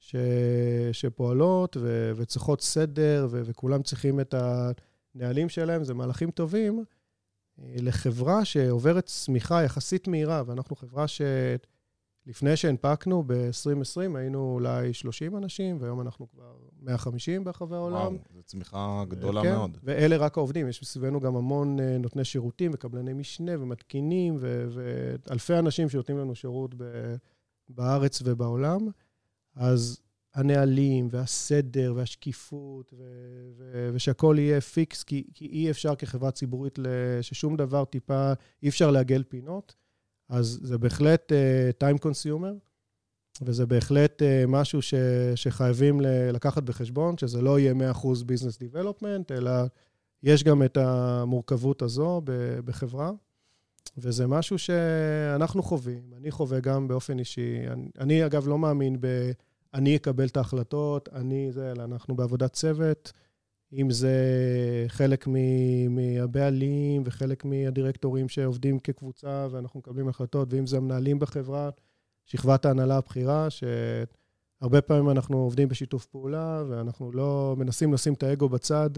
ש... 0.00 0.16
שפועלות 0.92 1.76
ו... 1.80 2.12
וצריכות 2.16 2.60
סדר, 2.60 3.28
ו... 3.30 3.42
וכולם 3.44 3.82
צריכים 3.82 4.20
את 4.20 4.34
הנהלים 4.34 5.48
שלהם, 5.48 5.84
זה 5.84 5.94
מהלכים 5.94 6.30
טובים. 6.30 6.84
אה, 7.58 7.74
לחברה 7.78 8.44
שעוברת 8.44 9.06
צמיחה 9.06 9.62
יחסית 9.62 10.08
מהירה, 10.08 10.42
ואנחנו 10.46 10.76
חברה 10.76 11.06
שלפני 12.28 12.56
שהנפקנו 12.56 13.22
ב-2020 13.26 14.16
היינו 14.16 14.52
אולי 14.54 14.92
30 14.92 15.36
אנשים, 15.36 15.76
והיום 15.80 16.00
אנחנו 16.00 16.30
כבר 16.30 16.56
150 16.80 17.44
ברחבי 17.44 17.74
העולם. 17.74 17.96
וואו, 17.96 18.18
זו 18.34 18.42
צמיחה 18.42 19.04
גדולה 19.08 19.42
כן, 19.42 19.52
מאוד. 19.52 19.78
ואלה 19.82 20.16
רק 20.16 20.36
העובדים, 20.36 20.68
יש 20.68 20.82
מסביבנו 20.82 21.20
גם 21.20 21.36
המון 21.36 21.80
אה, 21.80 21.98
נותני 21.98 22.24
שירותים 22.24 22.70
וקבלני 22.74 23.12
משנה 23.12 23.52
ומתקינים, 23.62 24.36
ו... 24.38 24.66
ואלפי 24.70 25.54
אנשים 25.58 25.88
שנותנים 25.88 26.18
לנו 26.18 26.34
שירות 26.34 26.74
ב... 26.76 26.84
בארץ 27.68 28.22
ובעולם. 28.24 28.88
אז 29.54 30.00
הנהלים 30.34 31.08
והסדר 31.10 31.92
והשקיפות, 31.96 32.92
ו- 32.98 33.50
ו- 33.56 33.90
ושהכול 33.92 34.38
יהיה 34.38 34.60
פיקס, 34.60 35.02
כי, 35.02 35.24
כי 35.34 35.46
אי 35.46 35.70
אפשר 35.70 35.94
כחברה 35.94 36.30
ציבורית, 36.30 36.78
ששום 37.22 37.56
דבר 37.56 37.84
טיפה, 37.84 38.32
אי 38.62 38.68
אפשר 38.68 38.90
לעגל 38.90 39.22
פינות. 39.22 39.74
אז 40.28 40.60
זה 40.62 40.78
בהחלט 40.78 41.32
uh, 41.32 41.84
time 41.84 41.98
consumer, 41.98 42.54
וזה 43.42 43.66
בהחלט 43.66 44.22
uh, 44.22 44.24
משהו 44.48 44.82
ש- 44.82 44.94
שחייבים 45.34 46.00
לקחת 46.32 46.62
בחשבון, 46.62 47.18
שזה 47.18 47.42
לא 47.42 47.58
יהיה 47.58 47.92
100% 47.92 47.96
business 48.04 48.74
development, 48.74 49.34
אלא 49.34 49.50
יש 50.22 50.44
גם 50.44 50.62
את 50.62 50.76
המורכבות 50.76 51.82
הזו 51.82 52.22
בחברה. 52.64 53.12
וזה 53.96 54.26
משהו 54.26 54.58
שאנחנו 54.58 55.62
חווים, 55.62 56.10
אני 56.16 56.30
חווה 56.30 56.60
גם 56.60 56.88
באופן 56.88 57.18
אישי. 57.18 57.58
אני, 57.70 57.88
אני 57.98 58.26
אגב, 58.26 58.48
לא 58.48 58.58
מאמין 58.58 58.96
ב... 59.00 59.06
אני 59.74 59.96
אקבל 59.96 60.26
את 60.26 60.36
ההחלטות, 60.36 61.08
אני 61.12 61.52
זה, 61.52 61.72
אלא 61.72 61.84
אנחנו 61.84 62.16
בעבודת 62.16 62.52
צוות, 62.52 63.12
אם 63.72 63.90
זה 63.90 64.14
חלק 64.88 65.26
מהבעלים 65.90 67.02
וחלק 67.04 67.44
מהדירקטורים 67.44 68.28
שעובדים 68.28 68.78
כקבוצה 68.78 69.46
ואנחנו 69.50 69.80
מקבלים 69.80 70.08
החלטות, 70.08 70.52
ואם 70.52 70.66
זה 70.66 70.76
המנהלים 70.76 71.18
בחברה, 71.18 71.70
שכבת 72.26 72.64
ההנהלה 72.64 72.96
הבכירה, 72.96 73.48
שהרבה 73.50 74.80
פעמים 74.80 75.10
אנחנו 75.10 75.36
עובדים 75.36 75.68
בשיתוף 75.68 76.06
פעולה 76.06 76.64
ואנחנו 76.68 77.12
לא 77.12 77.54
מנסים 77.58 77.92
לשים 77.92 78.14
את 78.14 78.22
האגו 78.22 78.48
בצד. 78.48 78.90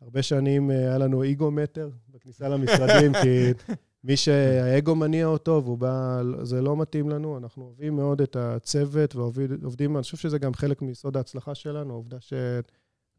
הרבה 0.00 0.22
שנים 0.22 0.70
אה, 0.70 0.76
היה 0.76 0.98
לנו 0.98 1.30
אגו 1.30 1.50
מטר 1.50 1.90
בכניסה 2.08 2.48
למשרדים, 2.48 3.12
כי 3.22 3.52
מי 4.04 4.16
שהאגו 4.16 4.94
מניע 4.94 5.26
אותו 5.26 5.62
והוא 5.64 5.78
בא, 5.78 6.22
זה 6.42 6.62
לא 6.62 6.76
מתאים 6.76 7.08
לנו, 7.08 7.38
אנחנו 7.38 7.64
אוהבים 7.64 7.96
מאוד 7.96 8.20
את 8.20 8.36
הצוות 8.36 9.16
ועובדים, 9.16 9.96
אני 9.96 10.02
חושב 10.02 10.16
שזה 10.16 10.38
גם 10.38 10.54
חלק 10.54 10.82
מיסוד 10.82 11.16
ההצלחה 11.16 11.54
שלנו, 11.54 11.92
העובדה 11.92 12.20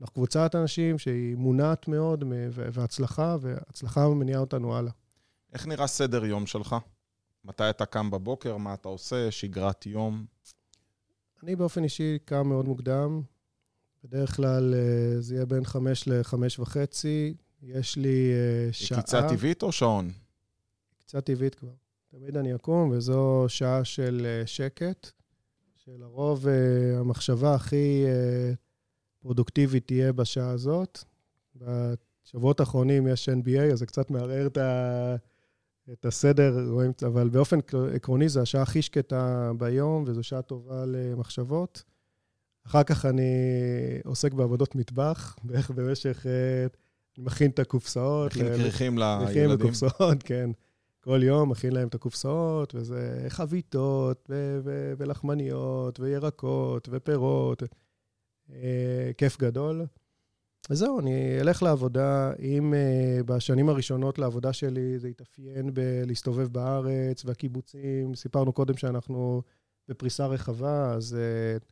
שאנחנו 0.02 0.14
קבוצת 0.14 0.56
אנשים 0.56 0.98
שהיא 0.98 1.36
מונעת 1.36 1.88
מאוד 1.88 2.24
והצלחה, 2.52 3.38
והצלחה 3.42 4.08
מניעה 4.10 4.40
אותנו 4.40 4.76
הלאה. 4.76 4.92
איך 5.54 5.68
נראה 5.68 5.88
סדר 5.88 6.26
יום 6.26 6.46
שלך? 6.46 6.76
מתי 7.46 7.70
אתה 7.70 7.86
קם 7.86 8.12
בבוקר? 8.12 8.58
מה 8.58 8.74
אתה 8.74 8.88
עושה? 8.88 9.32
שגרת 9.32 9.86
יום? 9.86 10.26
אני 11.44 11.56
באופן 11.56 11.84
אישי 11.84 12.18
קם 12.26 12.48
מאוד 12.48 12.66
מוקדם. 12.66 13.22
בדרך 14.04 14.36
כלל 14.36 14.74
אה, 14.74 15.22
זה 15.22 15.36
יהיה 15.36 15.46
בין 15.46 15.66
חמש 15.66 16.08
לחמש 16.08 16.60
וחצי. 16.60 17.34
יש 17.62 17.98
לי 17.98 18.32
אה, 18.32 18.74
שעה... 18.74 19.02
קפיצה 19.02 19.30
טבעית 19.30 19.64
או 19.64 19.72
שעון? 19.72 20.12
קצת 21.00 21.26
טבעית 21.26 21.56
כבר. 21.56 21.74
תמיד 22.12 22.38
אני 22.38 22.56
אקום, 22.56 22.90
וזו 22.92 23.46
שעה 23.48 23.86
של 23.86 24.26
אה, 24.26 24.48
שקט, 24.48 25.12
שלרוב 25.76 26.46
המחשבה 27.00 27.56
הכי 27.56 28.06
פרודוקטיבית 29.22 29.88
תהיה 29.88 30.14
בשעה 30.14 30.50
הזאת. 30.50 31.04
בשבועות 31.56 32.60
האחרונים 32.60 33.08
יש 33.08 33.30
NBA, 33.30 33.74
אז 33.74 33.80
זה 33.80 33.86
קצת 33.86 34.12
מערער 34.12 34.48
את, 34.48 34.58
ה... 34.58 35.16
את 35.92 36.06
הסדר, 36.06 36.68
רואים, 36.70 36.92
אבל 37.08 37.30
באופן 37.30 37.60
עקרוני 37.96 38.30
זו 38.30 38.42
השעה 38.42 38.62
הכי 38.62 38.82
שקטה 38.82 39.52
ביום, 39.58 40.04
וזו 40.08 40.24
שעה 40.24 40.42
טובה 40.42 40.86
למחשבות. 40.86 41.84
אחר 42.68 42.84
כך 42.84 43.06
אני 43.06 43.32
עוסק 44.06 44.34
בעבודות 44.34 44.76
מטבח, 44.76 45.36
בערך 45.44 45.72
במשך... 45.72 46.26
אני 47.18 47.26
מכין 47.26 47.52
את 47.52 47.60
הקופסאות. 47.60 48.32
מכין 48.32 48.58
כריכים 48.58 48.98
לילדים. 48.98 49.28
מכין 49.28 49.58
בקופסאות, 49.58 50.24
כן. 50.30 50.50
כל 51.04 51.22
יום 51.24 51.50
מכין 51.50 51.74
להם 51.74 51.88
את 51.88 51.96
הקופסאות, 51.96 52.76
וזה 52.76 53.26
חביתות, 53.30 54.26
ו- 54.30 54.60
ו- 54.64 54.94
ולחמניות, 54.98 56.00
וירקות, 56.00 56.90
ופירות. 56.92 57.64
אה, 58.52 59.12
כיף 59.18 59.38
גדול. 59.40 59.86
וזהו, 60.70 61.00
אני 61.00 61.40
אלך 61.42 61.64
לעבודה. 61.64 62.34
אם 62.40 62.74
uh, 62.74 63.24
בשנים 63.24 63.70
הראשונות 63.70 64.20
לעבודה 64.20 64.54
שלי 64.54 65.00
זה 65.00 65.08
התאפיין 65.08 65.74
בלהסתובב 65.74 66.48
בארץ 66.48 67.26
והקיבוצים, 67.26 68.16
סיפרנו 68.16 68.54
קודם 68.54 68.78
שאנחנו 68.78 69.42
בפריסה 69.88 70.28
רחבה, 70.28 70.94
אז 70.94 71.18
uh, 71.60 71.64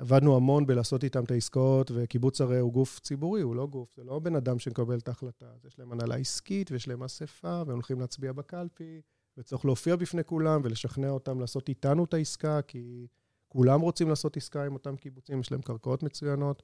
עבדנו 0.00 0.36
המון 0.36 0.66
בלעשות 0.66 1.04
איתם 1.04 1.24
את 1.24 1.30
העסקאות, 1.30 1.90
וקיבוץ 1.94 2.40
הרי 2.40 2.58
הוא 2.58 2.72
גוף 2.72 3.00
ציבורי, 3.00 3.40
הוא 3.40 3.56
לא 3.56 3.66
גוף, 3.66 3.94
זה 3.96 4.04
לא 4.04 4.18
בן 4.18 4.36
אדם 4.36 4.58
שמקבל 4.58 4.98
את 4.98 5.08
ההחלטה. 5.08 5.46
אז 5.54 5.64
יש 5.64 5.78
להם 5.78 5.92
הנהלה 5.92 6.16
עסקית 6.16 6.70
ויש 6.70 6.88
להם 6.88 7.02
אספה, 7.02 7.62
והם 7.66 7.74
הולכים 7.74 8.00
להצביע 8.00 8.32
בקלפי, 8.32 9.00
וצריך 9.38 9.64
להופיע 9.64 9.96
בפני 9.96 10.24
כולם 10.24 10.60
ולשכנע 10.64 11.10
אותם 11.10 11.40
לעשות 11.40 11.68
איתנו 11.68 12.04
את 12.04 12.14
העסקה, 12.14 12.62
כי 12.62 13.06
כולם 13.54 13.80
רוצים 13.80 14.08
לעשות 14.08 14.36
עסקה 14.36 14.66
עם 14.66 14.74
אותם 14.74 14.96
קיבוצים, 14.96 15.40
יש 15.40 15.52
להם 15.52 15.62
קרקעות 15.62 16.02
מצוינות. 16.02 16.62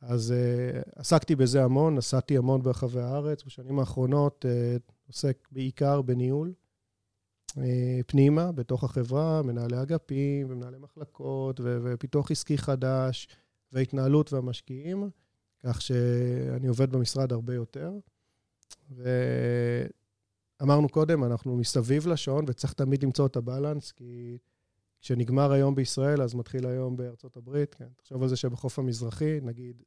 אז 0.00 0.34
uh, 0.34 0.90
עסקתי 0.96 1.36
בזה 1.36 1.64
המון, 1.64 1.94
נסעתי 1.94 2.36
המון 2.36 2.62
ברחבי 2.62 3.00
הארץ. 3.00 3.44
בשנים 3.44 3.78
האחרונות 3.78 4.44
uh, 4.44 4.92
עוסק 5.06 5.48
בעיקר 5.52 6.02
בניהול. 6.02 6.52
אה, 7.58 8.00
פנימה, 8.06 8.52
בתוך 8.52 8.84
החברה, 8.84 9.42
מנהלי 9.42 9.82
אגפים 9.82 10.46
ומנהלי 10.50 10.78
מחלקות 10.78 11.60
ו- 11.60 11.78
ופיתוח 11.84 12.30
עסקי 12.30 12.58
חדש 12.58 13.28
והתנהלות 13.72 14.32
והמשקיעים, 14.32 15.10
כך 15.58 15.82
שאני 15.82 16.68
עובד 16.68 16.92
במשרד 16.92 17.32
הרבה 17.32 17.54
יותר. 17.54 17.92
ואמרנו 20.60 20.88
קודם, 20.88 21.24
אנחנו 21.24 21.56
מסביב 21.56 22.06
לשעון 22.06 22.44
וצריך 22.48 22.72
תמיד 22.72 23.04
למצוא 23.04 23.26
את 23.26 23.36
הבלנס, 23.36 23.92
כי 23.92 24.38
כשנגמר 25.00 25.52
היום 25.52 25.74
בישראל, 25.74 26.22
אז 26.22 26.34
מתחיל 26.34 26.66
היום 26.66 26.96
בארצות 26.96 27.36
הברית. 27.36 27.74
כן, 27.74 27.88
תחשוב 27.96 28.22
על 28.22 28.28
זה 28.28 28.36
שבחוף 28.36 28.78
המזרחי, 28.78 29.40
נגיד, 29.42 29.82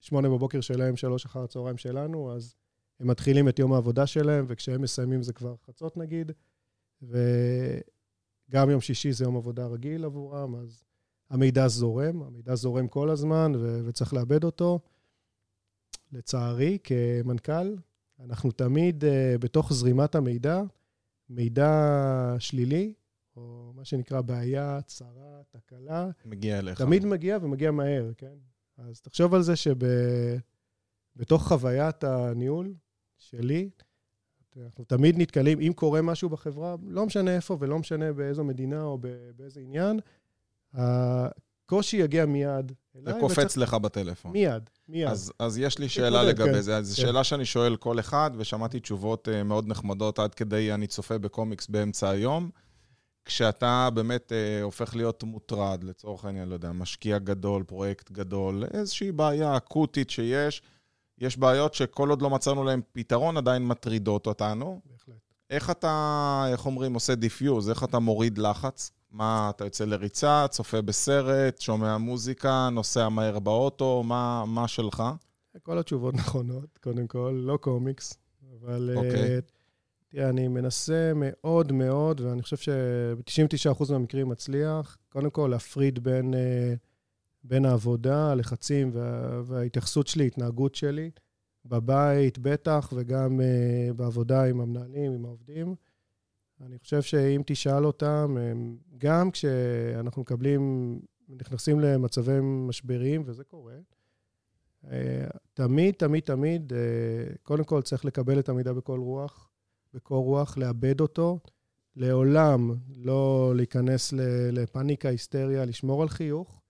שמונה 0.00 0.28
בבוקר 0.28 0.60
שלהם, 0.60 0.96
שלוש 0.96 1.24
אחר 1.24 1.42
הצהריים 1.42 1.76
שלנו, 1.76 2.32
אז 2.32 2.54
הם 3.00 3.06
מתחילים 3.06 3.48
את 3.48 3.58
יום 3.58 3.72
העבודה 3.72 4.06
שלהם, 4.06 4.44
וכשהם 4.48 4.82
מסיימים 4.82 5.22
זה 5.22 5.32
כבר 5.32 5.54
חצות 5.66 5.96
נגיד. 5.96 6.32
וגם 7.02 8.70
יום 8.70 8.80
שישי 8.80 9.12
זה 9.12 9.24
יום 9.24 9.36
עבודה 9.36 9.66
רגיל 9.66 10.04
עבורם, 10.04 10.54
אז 10.54 10.84
המידע 11.30 11.68
זורם, 11.68 12.22
המידע 12.22 12.54
זורם 12.54 12.88
כל 12.88 13.10
הזמן 13.10 13.52
ו- 13.58 13.80
וצריך 13.84 14.14
לאבד 14.14 14.44
אותו. 14.44 14.80
לצערי, 16.12 16.78
כמנכ"ל, 16.84 17.76
אנחנו 18.24 18.50
תמיד 18.50 19.04
uh, 19.04 19.38
בתוך 19.38 19.72
זרימת 19.72 20.14
המידע, 20.14 20.62
מידע 21.30 22.36
שלילי, 22.38 22.92
או 23.38 23.72
מה 23.74 23.84
שנקרא 23.84 24.20
בעיה, 24.20 24.80
צרה, 24.86 25.40
תקלה. 25.50 26.08
מגיע 26.24 26.58
אליך. 26.58 26.78
תמיד 26.78 27.06
מגיע 27.06 27.38
ומגיע 27.42 27.70
מהר, 27.70 28.10
כן? 28.16 28.34
אז 28.78 29.00
תחשוב 29.00 29.34
על 29.34 29.42
זה 29.42 29.52
שבתוך 31.16 31.48
חוויית 31.48 32.04
הניהול 32.04 32.74
שלי, 33.18 33.70
אנחנו 34.64 34.84
תמיד 34.84 35.18
נתקלים, 35.18 35.60
אם 35.60 35.72
קורה 35.72 36.02
משהו 36.02 36.28
בחברה, 36.28 36.76
לא 36.86 37.06
משנה 37.06 37.36
איפה 37.36 37.56
ולא 37.60 37.78
משנה 37.78 38.12
באיזו 38.12 38.44
מדינה 38.44 38.82
או 38.82 38.98
באיזה 39.36 39.60
עניין, 39.60 40.00
הקושי 40.74 41.96
יגיע 41.96 42.26
מיד 42.26 42.72
אליי. 42.96 43.14
זה 43.14 43.20
קופץ 43.20 43.56
לך 43.56 43.74
בטלפון. 43.74 44.32
מיד, 44.32 44.70
מיד. 44.88 45.08
אז, 45.08 45.32
אז 45.38 45.58
יש 45.58 45.78
לי 45.78 45.88
שאלה 45.88 46.22
לגבי 46.22 46.52
כן, 46.52 46.60
זה. 46.60 46.82
זו 46.82 46.96
כן. 46.96 47.02
שאלה 47.02 47.24
שאני 47.24 47.44
שואל 47.44 47.76
כל 47.76 48.00
אחד, 48.00 48.30
ושמעתי 48.36 48.80
תשובות 48.80 49.28
uh, 49.28 49.42
מאוד 49.42 49.68
נחמדות 49.68 50.18
עד 50.18 50.34
כדי 50.34 50.72
אני 50.72 50.86
צופה 50.86 51.18
בקומיקס 51.18 51.66
באמצע 51.68 52.08
היום. 52.08 52.50
כשאתה 53.24 53.88
באמת 53.94 54.32
uh, 54.32 54.64
הופך 54.64 54.96
להיות 54.96 55.22
מוטרד, 55.22 55.84
לצורך 55.84 56.24
העניין, 56.24 56.48
לא 56.48 56.54
יודע, 56.54 56.72
משקיע 56.72 57.18
גדול, 57.18 57.62
פרויקט 57.62 58.10
גדול, 58.10 58.64
איזושהי 58.74 59.12
בעיה 59.12 59.56
אקוטית 59.56 60.10
שיש, 60.10 60.62
יש 61.18 61.36
בעיות 61.36 61.74
שכל 61.74 62.10
עוד 62.10 62.22
לא 62.22 62.30
מצאנו 62.30 62.64
להן 62.64 62.80
פתרון, 62.92 63.36
עדיין 63.36 63.66
מטרידות 63.66 64.26
אותנו. 64.26 64.80
בהחלט. 64.84 65.16
איך 65.50 65.70
אתה, 65.70 66.44
איך 66.52 66.66
אומרים, 66.66 66.94
עושה 66.94 67.14
defuse? 67.14 67.70
איך 67.70 67.84
אתה 67.84 67.98
מוריד 67.98 68.38
לחץ? 68.38 68.90
מה, 69.10 69.50
אתה 69.50 69.64
יוצא 69.64 69.84
לריצה, 69.84 70.46
צופה 70.50 70.82
בסרט, 70.82 71.60
שומע 71.60 71.98
מוזיקה, 71.98 72.68
נוסע 72.72 73.08
מהר 73.08 73.38
באוטו, 73.38 74.02
מה, 74.02 74.44
מה 74.46 74.68
שלך? 74.68 75.02
כל 75.62 75.78
התשובות 75.78 76.14
נכונות, 76.20 76.78
קודם 76.82 77.06
כל, 77.06 77.42
לא 77.44 77.56
קומיקס, 77.56 78.14
אבל... 78.52 78.90
Okay. 78.94 78.96
אוקיי. 78.96 79.38
Uh, 79.38 79.57
תראה, 80.08 80.28
אני 80.28 80.48
מנסה 80.48 81.12
מאוד 81.14 81.72
מאוד, 81.72 82.20
ואני 82.20 82.42
חושב 82.42 82.56
שב-99% 82.56 83.92
מהמקרים 83.92 84.28
מצליח, 84.28 84.98
קודם 85.08 85.30
כל 85.30 85.48
להפריד 85.50 85.98
בין... 85.98 86.34
Uh, 86.34 86.36
בין 87.44 87.64
העבודה, 87.64 88.30
הלחצים 88.30 88.90
וה, 88.92 89.40
וההתייחסות 89.44 90.06
שלי, 90.06 90.26
התנהגות 90.26 90.74
שלי, 90.74 91.10
בבית 91.64 92.38
בטח, 92.38 92.92
וגם 92.96 93.40
uh, 93.40 93.92
בעבודה 93.92 94.44
עם 94.44 94.60
המנהלים, 94.60 95.12
עם 95.12 95.24
העובדים. 95.24 95.74
אני 96.60 96.78
חושב 96.78 97.02
שאם 97.02 97.42
תשאל 97.46 97.86
אותם, 97.86 98.36
גם 98.98 99.30
כשאנחנו 99.30 100.22
מקבלים, 100.22 101.00
נכנסים 101.28 101.80
למצבי 101.80 102.40
משבריים, 102.40 103.22
וזה 103.26 103.44
קורה, 103.44 103.76
uh, 104.84 104.88
תמיד, 105.54 105.94
תמיד, 105.94 106.22
תמיד, 106.22 106.72
קודם 107.42 107.64
כל 107.64 107.82
צריך 107.82 108.04
לקבל 108.04 108.38
את 108.38 108.48
המידע 108.48 108.72
בכל 108.72 108.98
רוח, 109.00 109.47
בקור 109.98 110.24
רוח, 110.24 110.58
לאבד 110.58 111.00
אותו, 111.00 111.38
לעולם 111.96 112.74
לא 112.96 113.52
להיכנס 113.56 114.12
לפאניקה, 114.52 115.08
היסטריה, 115.08 115.64
לשמור 115.64 116.02
על 116.02 116.08
חיוך, 116.08 116.62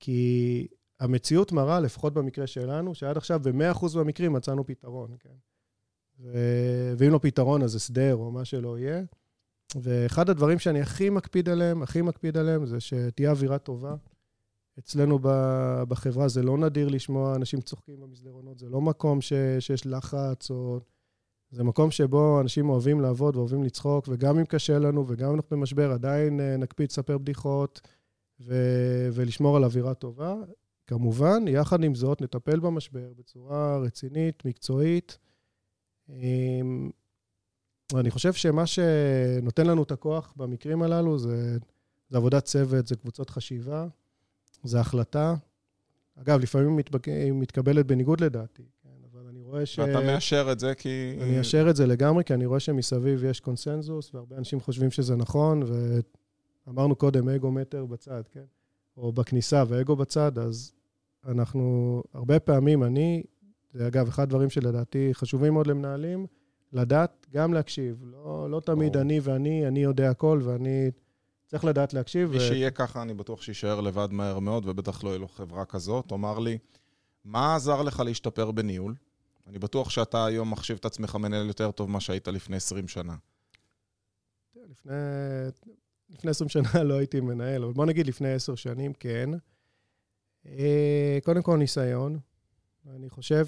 כי 0.00 0.66
המציאות 1.00 1.52
מראה, 1.52 1.80
לפחות 1.80 2.14
במקרה 2.14 2.46
שלנו, 2.46 2.94
שעד 2.94 3.16
עכשיו 3.16 3.40
ב-100% 3.40 3.96
מהמקרים 3.96 4.32
מצאנו 4.32 4.66
פתרון, 4.66 5.16
כן? 5.20 5.34
ו... 6.20 6.32
ואם 6.98 7.12
לא 7.12 7.18
פתרון, 7.22 7.62
אז 7.62 7.74
הסדר 7.74 8.14
או 8.14 8.30
מה 8.30 8.44
שלא 8.44 8.78
יהיה. 8.78 9.02
ואחד 9.76 10.30
הדברים 10.30 10.58
שאני 10.58 10.80
הכי 10.80 11.10
מקפיד 11.10 11.48
עליהם, 11.48 11.82
הכי 11.82 12.02
מקפיד 12.02 12.36
עליהם, 12.36 12.66
זה 12.66 12.80
שתהיה 12.80 13.30
אווירה 13.30 13.58
טובה. 13.58 13.94
אצלנו 14.78 15.18
בחברה 15.88 16.28
זה 16.28 16.42
לא 16.42 16.58
נדיר 16.58 16.88
לשמוע 16.88 17.36
אנשים 17.36 17.60
צוחקים 17.60 18.00
במסדרונות, 18.00 18.58
זה 18.58 18.68
לא 18.68 18.80
מקום 18.80 19.20
ש... 19.20 19.32
שיש 19.60 19.86
לחץ 19.86 20.50
או... 20.50 20.80
זה 21.50 21.64
מקום 21.64 21.90
שבו 21.90 22.40
אנשים 22.40 22.68
אוהבים 22.68 23.00
לעבוד 23.00 23.36
ואוהבים 23.36 23.62
לצחוק, 23.62 24.08
וגם 24.08 24.38
אם 24.38 24.44
קשה 24.44 24.78
לנו 24.78 25.04
וגם 25.08 25.28
אם 25.28 25.34
אנחנו 25.34 25.56
במשבר, 25.56 25.92
עדיין 25.92 26.40
אה, 26.40 26.56
נקפיד 26.56 26.90
לספר 26.90 27.18
בדיחות 27.18 27.80
ו... 28.40 28.54
ולשמור 29.12 29.56
על 29.56 29.64
אווירה 29.64 29.94
טובה. 29.94 30.34
כמובן, 30.86 31.48
יחד 31.48 31.84
עם 31.84 31.94
זאת, 31.94 32.22
נטפל 32.22 32.60
במשבר 32.60 33.12
בצורה 33.18 33.78
רצינית, 33.78 34.44
מקצועית. 34.44 35.18
אמ, 36.08 36.90
אני 37.94 38.10
חושב 38.10 38.32
שמה 38.32 38.66
שנותן 38.66 39.66
לנו 39.66 39.82
את 39.82 39.90
הכוח 39.90 40.32
במקרים 40.36 40.82
הללו 40.82 41.18
זה, 41.18 41.58
זה 42.10 42.16
עבודת 42.16 42.44
צוות, 42.44 42.86
זה 42.86 42.96
קבוצות 42.96 43.30
חשיבה, 43.30 43.86
זה 44.64 44.80
החלטה. 44.80 45.34
אגב, 46.16 46.40
לפעמים 46.40 46.78
היא 47.06 47.32
מתקבלת 47.32 47.86
בניגוד 47.86 48.20
לדעתי, 48.20 48.62
רואה 49.46 49.66
ש... 49.66 49.78
ואתה 49.78 50.00
מאשר 50.00 50.48
את 50.52 50.60
זה 50.60 50.74
כי... 50.74 51.16
אני 51.20 51.36
מאשר 51.36 51.66
את 51.70 51.76
זה 51.76 51.86
לגמרי, 51.86 52.24
כי 52.24 52.34
אני 52.34 52.46
רואה 52.46 52.60
שמסביב 52.60 53.24
יש 53.24 53.40
קונסנזוס, 53.40 54.14
והרבה 54.14 54.36
אנשים 54.36 54.60
חושבים 54.60 54.90
שזה 54.90 55.16
נכון, 55.16 55.62
ואמרנו 56.66 56.96
קודם, 56.96 57.28
אגו 57.28 57.50
מטר 57.50 57.84
בצד, 57.84 58.22
כן? 58.32 58.44
או 58.96 59.12
בכניסה 59.12 59.64
ואגו 59.68 59.96
בצד, 59.96 60.38
אז 60.38 60.72
אנחנו, 61.26 62.02
הרבה 62.14 62.40
פעמים, 62.40 62.82
אני, 62.84 63.22
זה 63.72 63.86
אגב, 63.86 64.08
אחד 64.08 64.22
הדברים 64.22 64.50
שלדעתי 64.50 65.10
חשובים 65.12 65.52
מאוד 65.52 65.66
למנהלים, 65.66 66.26
לדעת 66.72 67.26
גם 67.32 67.54
להקשיב. 67.54 68.04
לא, 68.04 68.50
לא 68.50 68.60
תמיד 68.60 68.96
או. 68.96 69.02
אני 69.02 69.20
ואני, 69.22 69.68
אני 69.68 69.82
יודע 69.82 70.10
הכל 70.10 70.40
ואני 70.44 70.90
צריך 71.46 71.64
לדעת 71.64 71.94
להקשיב. 71.94 72.30
מי 72.30 72.36
ו... 72.36 72.40
שיהיה 72.40 72.70
ככה, 72.70 73.02
אני 73.02 73.14
בטוח 73.14 73.42
שיישאר 73.42 73.80
לבד 73.80 74.08
מהר 74.10 74.38
מאוד, 74.38 74.68
ובטח 74.68 75.04
לא 75.04 75.08
יהיה 75.08 75.18
לו 75.18 75.28
חברה 75.28 75.64
כזאת. 75.64 76.08
תאמר 76.08 76.38
לי, 76.38 76.58
מה 77.24 77.56
עזר 77.56 77.82
לך 77.82 78.00
להשתפר 78.00 78.50
בניהול? 78.50 78.94
אני 79.46 79.58
בטוח 79.58 79.90
שאתה 79.90 80.26
היום 80.26 80.50
מחשיב 80.50 80.76
את 80.76 80.84
עצמך 80.84 81.14
מנהל 81.14 81.46
יותר 81.46 81.70
טוב 81.70 81.90
ממה 81.90 82.00
שהיית 82.00 82.28
לפני 82.28 82.56
20 82.56 82.88
שנה. 82.88 83.16
לפני, 84.56 84.92
לפני 86.10 86.30
20 86.30 86.48
שנה 86.48 86.82
לא 86.88 86.94
הייתי 86.94 87.20
מנהל, 87.20 87.64
אבל 87.64 87.72
בוא 87.72 87.86
נגיד 87.86 88.06
לפני 88.06 88.32
10 88.32 88.54
שנים, 88.54 88.92
כן. 88.92 89.30
אה, 90.46 91.18
קודם 91.24 91.42
כל 91.42 91.56
ניסיון. 91.56 92.18
אני 92.94 93.10
חושב 93.10 93.46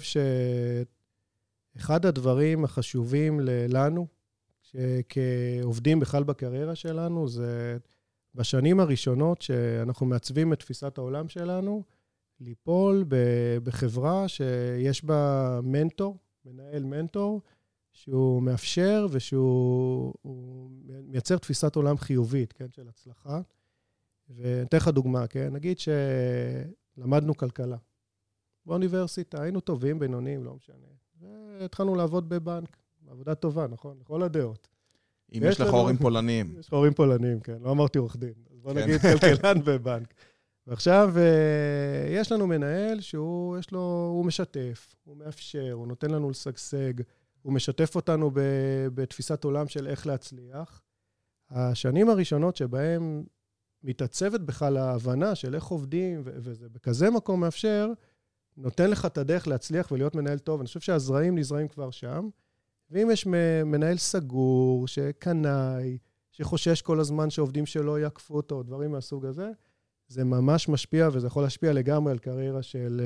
שאחד 1.75 2.05
הדברים 2.05 2.63
החשובים 2.65 3.39
לנו, 3.69 4.07
כעובדים 5.09 5.99
בכלל 5.99 6.23
בקריירה 6.23 6.75
שלנו, 6.75 7.27
זה 7.27 7.77
בשנים 8.35 8.79
הראשונות 8.79 9.41
שאנחנו 9.41 10.05
מעצבים 10.05 10.53
את 10.53 10.59
תפיסת 10.59 10.97
העולם 10.97 11.29
שלנו, 11.29 11.83
ליפול 12.39 13.05
בחברה 13.63 14.27
שיש 14.27 15.05
בה 15.05 15.59
מנטור, 15.63 16.17
מנהל 16.45 16.83
מנטור, 16.83 17.41
שהוא 17.91 18.41
מאפשר 18.43 19.07
ושהוא 19.11 20.13
מייצר 21.03 21.37
תפיסת 21.37 21.75
עולם 21.75 21.97
חיובית, 21.97 22.53
כן, 22.53 22.67
של 22.71 22.87
הצלחה. 22.87 23.41
ואתן 24.29 24.77
לך 24.77 24.87
דוגמה, 24.87 25.27
כן? 25.27 25.53
נגיד 25.53 25.77
שלמדנו 25.79 27.37
כלכלה. 27.37 27.77
באוניברסיטה, 28.65 29.41
היינו 29.41 29.59
טובים, 29.59 29.99
בינוניים, 29.99 30.43
לא 30.43 30.55
משנה. 30.55 30.87
והתחלנו 31.21 31.95
לעבוד 31.95 32.29
בבנק. 32.29 32.77
עבודה 33.11 33.35
טובה, 33.35 33.67
נכון? 33.67 33.97
לכל 34.01 34.23
הדעות. 34.23 34.67
אם 35.33 35.41
יש 35.45 35.61
לך 35.61 35.69
הורים 35.69 35.97
פולניים. 35.97 36.55
יש 36.59 36.67
לך 36.67 36.73
הורים 36.73 36.93
פולניים, 36.93 37.39
כן. 37.39 37.57
לא 37.61 37.71
אמרתי 37.71 37.97
עורך 37.97 38.15
דין. 38.15 38.33
אז 38.53 38.59
בוא 38.59 38.73
כן. 38.73 38.79
נגיד 38.83 39.01
כלכלן 39.01 39.63
בבנק. 39.65 40.13
ועכשיו, 40.69 41.13
אה, 41.17 42.07
יש 42.09 42.31
לנו 42.31 42.47
מנהל 42.47 43.01
שהוא, 43.01 43.57
יש 43.57 43.71
לו, 43.71 44.09
הוא 44.13 44.25
משתף, 44.25 44.95
הוא 45.03 45.17
מאפשר, 45.17 45.71
הוא 45.71 45.87
נותן 45.87 46.11
לנו 46.11 46.29
לשגשג, 46.29 46.93
הוא 47.41 47.53
משתף 47.53 47.95
אותנו 47.95 48.31
בתפיסת 48.93 49.43
עולם 49.43 49.67
של 49.67 49.87
איך 49.87 50.07
להצליח. 50.07 50.81
השנים 51.49 52.09
הראשונות 52.09 52.55
שבהם 52.55 53.23
מתעצבת 53.83 54.41
בכלל 54.41 54.77
ההבנה 54.77 55.35
של 55.35 55.55
איך 55.55 55.65
עובדים, 55.65 56.21
וזה 56.25 56.69
בכזה 56.69 57.09
מקום 57.09 57.39
מאפשר, 57.39 57.91
נותן 58.57 58.89
לך 58.89 59.05
את 59.05 59.17
הדרך 59.17 59.47
להצליח 59.47 59.91
ולהיות 59.91 60.15
מנהל 60.15 60.39
טוב. 60.39 60.59
אני 60.59 60.67
חושב 60.67 60.79
שהזרעים 60.79 61.37
נזרעים 61.37 61.67
כבר 61.67 61.91
שם. 61.91 62.29
ואם 62.91 63.09
יש 63.11 63.25
מנהל 63.65 63.97
סגור, 63.97 64.87
שקנאי, 64.87 65.97
שחושש 66.31 66.81
כל 66.81 66.99
הזמן 66.99 67.29
שעובדים 67.29 67.65
שלו 67.65 67.97
יעקפו 67.97 68.35
אותו, 68.35 68.63
דברים 68.63 68.91
מהסוג 68.91 69.25
הזה, 69.25 69.51
זה 70.09 70.23
ממש 70.23 70.69
משפיע, 70.69 71.09
וזה 71.13 71.27
יכול 71.27 71.43
להשפיע 71.43 71.73
לגמרי 71.73 72.11
על 72.11 72.19
קריירה 72.19 72.63
של, 72.63 73.01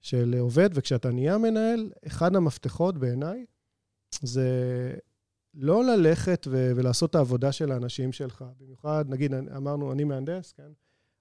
של 0.00 0.34
עובד. 0.38 0.70
וכשאתה 0.74 1.10
נהיה 1.10 1.38
מנהל, 1.38 1.90
אחד 2.06 2.36
המפתחות 2.36 2.98
בעיניי 2.98 3.44
זה 4.22 4.50
לא 5.54 5.84
ללכת 5.84 6.46
ו- 6.50 6.72
ולעשות 6.76 7.10
את 7.10 7.14
העבודה 7.14 7.52
של 7.52 7.72
האנשים 7.72 8.12
שלך. 8.12 8.44
במיוחד, 8.60 9.04
נגיד, 9.08 9.34
אמרנו, 9.34 9.92
אני 9.92 10.04
מהנדס, 10.04 10.52
כן? 10.52 10.72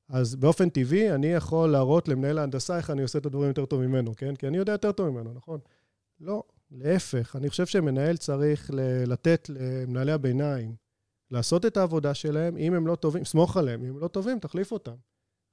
אז 0.10 0.36
באופן 0.36 0.70
טבעי, 0.70 1.12
אני 1.12 1.28
יכול 1.28 1.70
להראות 1.72 2.08
למנהל 2.08 2.38
ההנדסה 2.38 2.78
איך 2.78 2.90
אני 2.90 3.02
עושה 3.02 3.20
את 3.20 3.26
הדברים 3.26 3.48
יותר 3.48 3.66
טוב 3.66 3.82
ממנו, 3.82 4.16
כן? 4.16 4.36
כי 4.36 4.48
אני 4.48 4.58
יודע 4.58 4.72
יותר 4.72 4.92
טוב 4.92 5.10
ממנו, 5.10 5.34
נכון? 5.34 5.60
לא, 6.20 6.44
להפך. 6.72 7.36
אני 7.36 7.50
חושב 7.50 7.66
שמנהל 7.66 8.18
צריך 8.18 8.72
לתת 9.08 9.50
למנהלי 9.50 10.12
הביניים 10.12 10.76
לעשות 11.32 11.66
את 11.66 11.78
העבודה 11.78 12.14
שלהם. 12.14 12.58
אם 12.58 12.74
הם 12.74 12.88
לא 12.88 12.96
טובים, 12.96 13.26
סמוך 13.26 13.58
עליהם. 13.58 13.84
אם 13.84 13.90
הם 13.90 14.00
לא 14.00 14.08
טובים, 14.08 14.40
תחליף 14.40 14.72
אותם. 14.72 14.96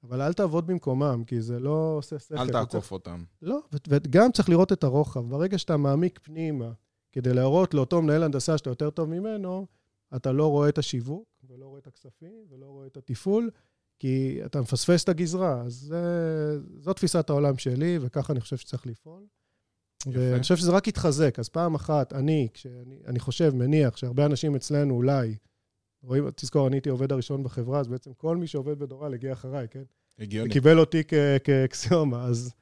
אבל 0.03 0.21
אל 0.21 0.33
תעבוד 0.33 0.67
במקומם, 0.67 1.23
כי 1.27 1.41
זה 1.41 1.59
לא 1.59 1.95
עושה 1.97 2.19
שכל. 2.19 2.37
אל 2.37 2.49
תעקוף 2.49 2.91
אותם. 2.91 3.23
לא, 3.41 3.59
וגם 3.87 4.31
צריך 4.31 4.49
לראות 4.49 4.71
את 4.71 4.83
הרוחב. 4.83 5.29
ברגע 5.29 5.57
שאתה 5.57 5.77
מעמיק 5.77 6.19
פנימה, 6.23 6.71
כדי 7.11 7.33
להראות 7.33 7.73
לאותו 7.73 8.01
מנהל 8.01 8.23
הנדסה 8.23 8.57
שאתה 8.57 8.69
יותר 8.69 8.89
טוב 8.89 9.09
ממנו, 9.09 9.67
אתה 10.15 10.31
לא 10.31 10.47
רואה 10.47 10.69
את 10.69 10.77
השיווק, 10.77 11.25
ולא 11.49 11.65
רואה 11.65 11.79
את 11.79 11.87
הכספים, 11.87 12.45
ולא 12.49 12.65
רואה 12.65 12.87
את 12.87 12.97
התפעול, 12.97 13.49
כי 13.99 14.39
אתה 14.45 14.61
מפספס 14.61 15.03
את 15.03 15.09
הגזרה. 15.09 15.61
אז 15.61 15.73
זה, 15.73 16.03
זו 16.79 16.93
תפיסת 16.93 17.29
העולם 17.29 17.57
שלי, 17.57 17.97
וככה 18.01 18.33
אני 18.33 18.39
חושב 18.41 18.57
שצריך 18.57 18.87
לפעול. 18.87 19.23
יפה. 20.07 20.19
ואני 20.19 20.41
חושב 20.41 20.55
שזה 20.55 20.71
רק 20.71 20.87
יתחזק. 20.87 21.39
אז 21.39 21.49
פעם 21.49 21.75
אחת, 21.75 22.13
אני, 22.13 22.47
כשאני 22.53 23.01
אני 23.05 23.19
חושב, 23.19 23.55
מניח, 23.55 23.97
שהרבה 23.97 24.25
אנשים 24.25 24.55
אצלנו 24.55 24.95
אולי, 24.95 25.35
רואים, 26.03 26.29
תזכור, 26.35 26.67
אני 26.67 26.75
הייתי 26.75 26.89
עובד 26.89 27.11
הראשון 27.11 27.43
בחברה, 27.43 27.79
אז 27.79 27.87
בעצם 27.87 28.13
כל 28.13 28.37
מי 28.37 28.47
שעובד 28.47 28.79
בדורל 28.79 29.13
הגיע 29.13 29.33
אחריי, 29.33 29.67
כן? 29.67 29.83
הגיוני. 30.19 30.53
קיבל 30.53 30.79
אותי 30.79 31.03
כאקסיומה, 31.43 32.23
אז 32.23 32.53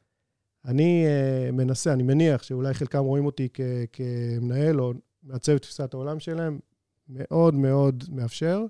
אני 0.66 1.06
uh, 1.06 1.52
מנסה, 1.52 1.94
אני 1.94 2.04
מניח 2.04 2.44
שאולי 2.44 2.74
חלקם 2.74 3.04
רואים 3.04 3.26
אותי 3.26 3.48
כמנהל 3.94 4.82
או 4.82 4.94
מעצב 5.24 5.52
את 5.52 5.62
תפיסת 5.62 5.94
העולם 5.94 6.20
שלהם, 6.20 6.60
מאוד 7.08 7.56
מאוד 7.56 8.04
מאפשר 8.10 8.62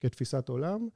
כתפיסת 0.00 0.48
עולם, 0.48 0.88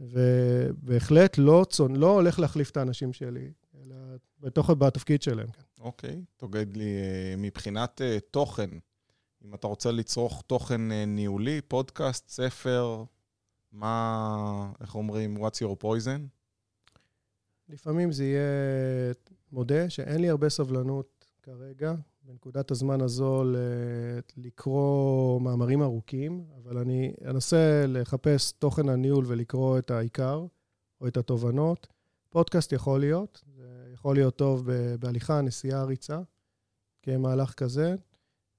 ובהחלט 0.00 1.38
לא, 1.38 1.66
צונ... 1.70 1.96
לא 1.96 2.14
הולך 2.14 2.38
להחליף 2.38 2.70
את 2.70 2.76
האנשים 2.76 3.12
שלי, 3.12 3.50
אלא 3.74 3.96
בתוך, 4.40 4.70
בתפקיד 4.70 5.22
שלהם. 5.22 5.50
כן. 5.50 5.62
אוקיי, 5.78 6.22
תגיד 6.36 6.76
לי, 6.76 6.84
אה, 6.84 7.34
מבחינת 7.38 8.00
uh, 8.00 8.20
תוכן, 8.30 8.70
אם 9.44 9.54
אתה 9.54 9.66
רוצה 9.66 9.90
לצרוך 9.90 10.42
תוכן 10.46 10.90
uh, 10.90 10.94
ניהולי, 11.06 11.60
פודקאסט, 11.60 12.28
ספר, 12.28 13.04
מה, 13.72 14.72
איך 14.80 14.94
אומרים, 14.94 15.36
what's 15.36 15.60
your 15.62 15.84
poison? 15.84 16.20
לפעמים 17.68 18.12
זה 18.12 18.24
יהיה 18.24 18.42
מודה 19.52 19.90
שאין 19.90 20.20
לי 20.20 20.28
הרבה 20.28 20.48
סבלנות 20.48 21.24
כרגע, 21.42 21.94
בנקודת 22.22 22.70
הזמן 22.70 23.00
הזו, 23.00 23.44
לקרוא 24.36 25.40
מאמרים 25.40 25.82
ארוכים, 25.82 26.44
אבל 26.56 26.78
אני 26.78 27.12
אנסה 27.24 27.84
לחפש 27.88 28.52
תוכן 28.52 28.88
הניהול 28.88 29.24
ולקרוא 29.28 29.78
את 29.78 29.90
העיקר 29.90 30.46
או 31.00 31.06
את 31.06 31.16
התובנות. 31.16 31.86
פודקאסט 32.30 32.72
יכול 32.72 33.00
להיות, 33.00 33.42
זה 33.56 33.90
יכול 33.92 34.14
להיות 34.14 34.36
טוב 34.36 34.68
בהליכה, 35.00 35.40
נסיעה, 35.40 35.84
ריצה, 35.84 36.20
כמהלך 37.02 37.54
כזה, 37.54 37.94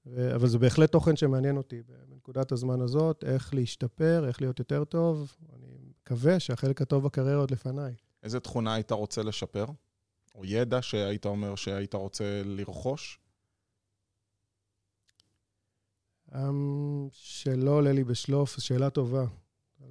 אבל 0.06 0.48
זה 0.48 0.58
בהחלט 0.58 0.92
תוכן 0.92 1.16
שמעניין 1.16 1.56
אותי 1.56 1.82
בנקודת 1.82 2.52
הזמן 2.52 2.80
הזאת, 2.80 3.24
איך 3.24 3.54
להשתפר, 3.54 4.24
איך 4.28 4.40
להיות 4.40 4.58
יותר 4.58 4.84
טוב. 4.84 5.36
אני 5.52 5.78
מקווה 6.00 6.40
שהחלק 6.40 6.82
הטוב 6.82 7.04
בקריירה 7.04 7.40
עוד 7.40 7.50
לפניי. 7.50 7.94
איזה 8.22 8.40
תכונה 8.40 8.74
היית 8.74 8.92
רוצה 8.92 9.22
לשפר? 9.22 9.66
או 10.34 10.44
ידע 10.44 10.82
שהיית 10.82 11.26
אומר 11.26 11.54
שהיית 11.54 11.94
רוצה 11.94 12.42
לרכוש? 12.44 13.20
אמ, 16.34 17.08
שלא 17.12 17.70
עולה 17.70 17.92
לי 17.92 18.04
בשלוף, 18.04 18.60
שאלה 18.60 18.90
טובה. 18.90 19.24
אה, 19.82 19.86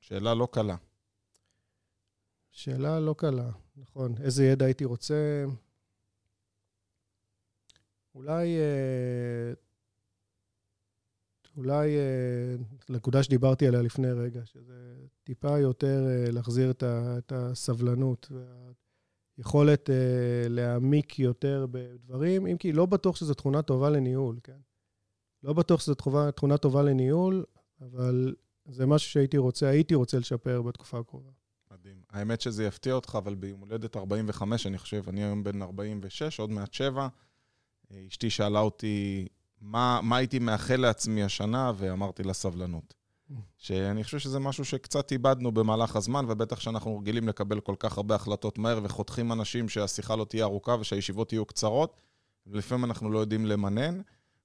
שאלה 0.00 0.34
לא 0.34 0.48
קלה. 0.52 0.76
שאלה 2.50 3.00
לא 3.00 3.14
קלה, 3.18 3.50
נכון. 3.76 4.14
איזה 4.20 4.44
ידע 4.44 4.64
הייתי 4.64 4.84
רוצה? 4.84 5.44
אולי... 8.18 8.58
אה, 8.58 9.52
אולי 11.56 11.96
נקודה 12.88 13.22
שדיברתי 13.22 13.66
עליה 13.66 13.82
לפני 13.82 14.10
רגע, 14.10 14.40
שזה 14.44 14.96
טיפה 15.24 15.58
יותר 15.58 16.06
להחזיר 16.32 16.72
את 16.80 17.32
הסבלנות 17.32 18.30
יכולת 19.38 19.90
אה, 19.90 20.48
להעמיק 20.48 21.18
יותר 21.18 21.66
בדברים, 21.70 22.46
אם 22.46 22.56
כי 22.56 22.72
לא 22.72 22.86
בטוח 22.86 23.16
שזו 23.16 23.34
תכונה 23.34 23.62
טובה 23.62 23.90
לניהול, 23.90 24.38
כן? 24.42 24.58
לא 25.42 25.52
בטוח 25.52 25.80
שזו 25.80 25.94
תכונה, 25.94 26.32
תכונה 26.32 26.56
טובה 26.56 26.82
לניהול, 26.82 27.44
אבל 27.80 28.34
זה 28.68 28.86
משהו 28.86 29.10
שהייתי 29.10 29.38
רוצה, 29.38 29.68
הייתי 29.68 29.94
רוצה 29.94 30.18
לשפר 30.18 30.62
בתקופה 30.62 30.98
הקרובה. 30.98 31.30
מדהים. 31.70 32.02
האמת 32.10 32.40
שזה 32.40 32.64
יפתיע 32.64 32.94
אותך, 32.94 33.18
אבל 33.18 33.34
ביום 33.34 33.60
הולדת 33.60 33.96
45, 33.96 34.66
אני 34.66 34.78
חושב, 34.78 35.02
אני 35.08 35.24
היום 35.24 35.44
בן 35.44 35.62
46, 35.62 36.40
עוד 36.40 36.50
מעט 36.50 36.72
7. 36.72 37.08
אה, 37.92 38.04
אשתי 38.08 38.30
שאלה 38.30 38.60
אותי 38.60 39.26
מה, 39.60 40.00
מה 40.02 40.16
הייתי 40.16 40.38
מאחל 40.38 40.76
לעצמי 40.76 41.22
השנה, 41.22 41.72
ואמרתי 41.76 42.22
לה 42.22 42.32
סבלנות. 42.32 42.94
שאני 43.56 44.04
חושב 44.04 44.18
שזה 44.18 44.38
משהו 44.38 44.64
שקצת 44.64 45.12
איבדנו 45.12 45.52
במהלך 45.52 45.96
הזמן, 45.96 46.24
ובטח 46.28 46.60
שאנחנו 46.60 46.98
רגילים 46.98 47.28
לקבל 47.28 47.60
כל 47.60 47.74
כך 47.78 47.96
הרבה 47.96 48.14
החלטות 48.14 48.58
מהר 48.58 48.80
וחותכים 48.82 49.32
אנשים 49.32 49.68
שהשיחה 49.68 50.16
לא 50.16 50.24
תהיה 50.24 50.44
ארוכה 50.44 50.76
ושהישיבות 50.80 51.32
יהיו 51.32 51.44
קצרות, 51.44 51.96
ולפעמים 52.46 52.84
אנחנו 52.84 53.10
לא 53.10 53.18
יודעים 53.18 53.46
למנן. 53.46 54.00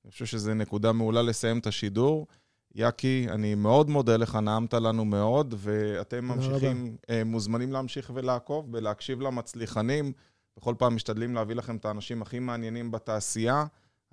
אני 0.06 0.12
חושב 0.12 0.26
שזו 0.26 0.54
נקודה 0.54 0.92
מעולה 0.92 1.22
לסיים 1.22 1.60
את 1.60 1.68
השידור. 1.68 2.28
יאקי, 2.76 3.28
אני 3.30 3.56
מאוד 3.56 3.90
מודה 3.90 4.18
לך, 4.18 4.36
נעמת 4.36 4.74
לנו 4.74 5.06
מאוד, 5.06 5.56
ואתם 5.58 6.26
ממשיכים, 6.26 6.86
רבה. 6.86 6.96
אה, 7.10 7.24
מוזמנים 7.24 7.72
להמשיך 7.72 8.12
ולעקוב 8.14 8.70
ולהקשיב 8.72 9.22
למצליחנים. 9.22 10.14
בכל 10.58 10.76
פעם 10.78 10.96
משתדלים 10.96 11.36
להביא 11.36 11.56
לכם 11.56 11.76
את 11.76 11.86
האנשים 11.86 12.22
הכי 12.22 12.40
מעניינים 12.40 12.92
בתעשייה. 12.92 13.66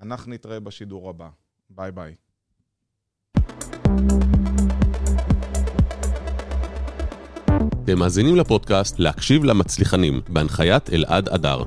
אנחנו 0.02 0.32
נתראה 0.32 0.60
בשידור 0.60 1.10
הבא. 1.10 1.28
ביי 1.70 1.92
ביי. 1.92 2.14
אתם 7.84 7.98
מאזינים 7.98 8.36
לפודקאסט 8.36 8.98
להקשיב 8.98 9.44
למצליחנים, 9.44 10.20
בהנחיית 10.28 10.90
אלעד 10.90 11.28
אדר. 11.28 11.62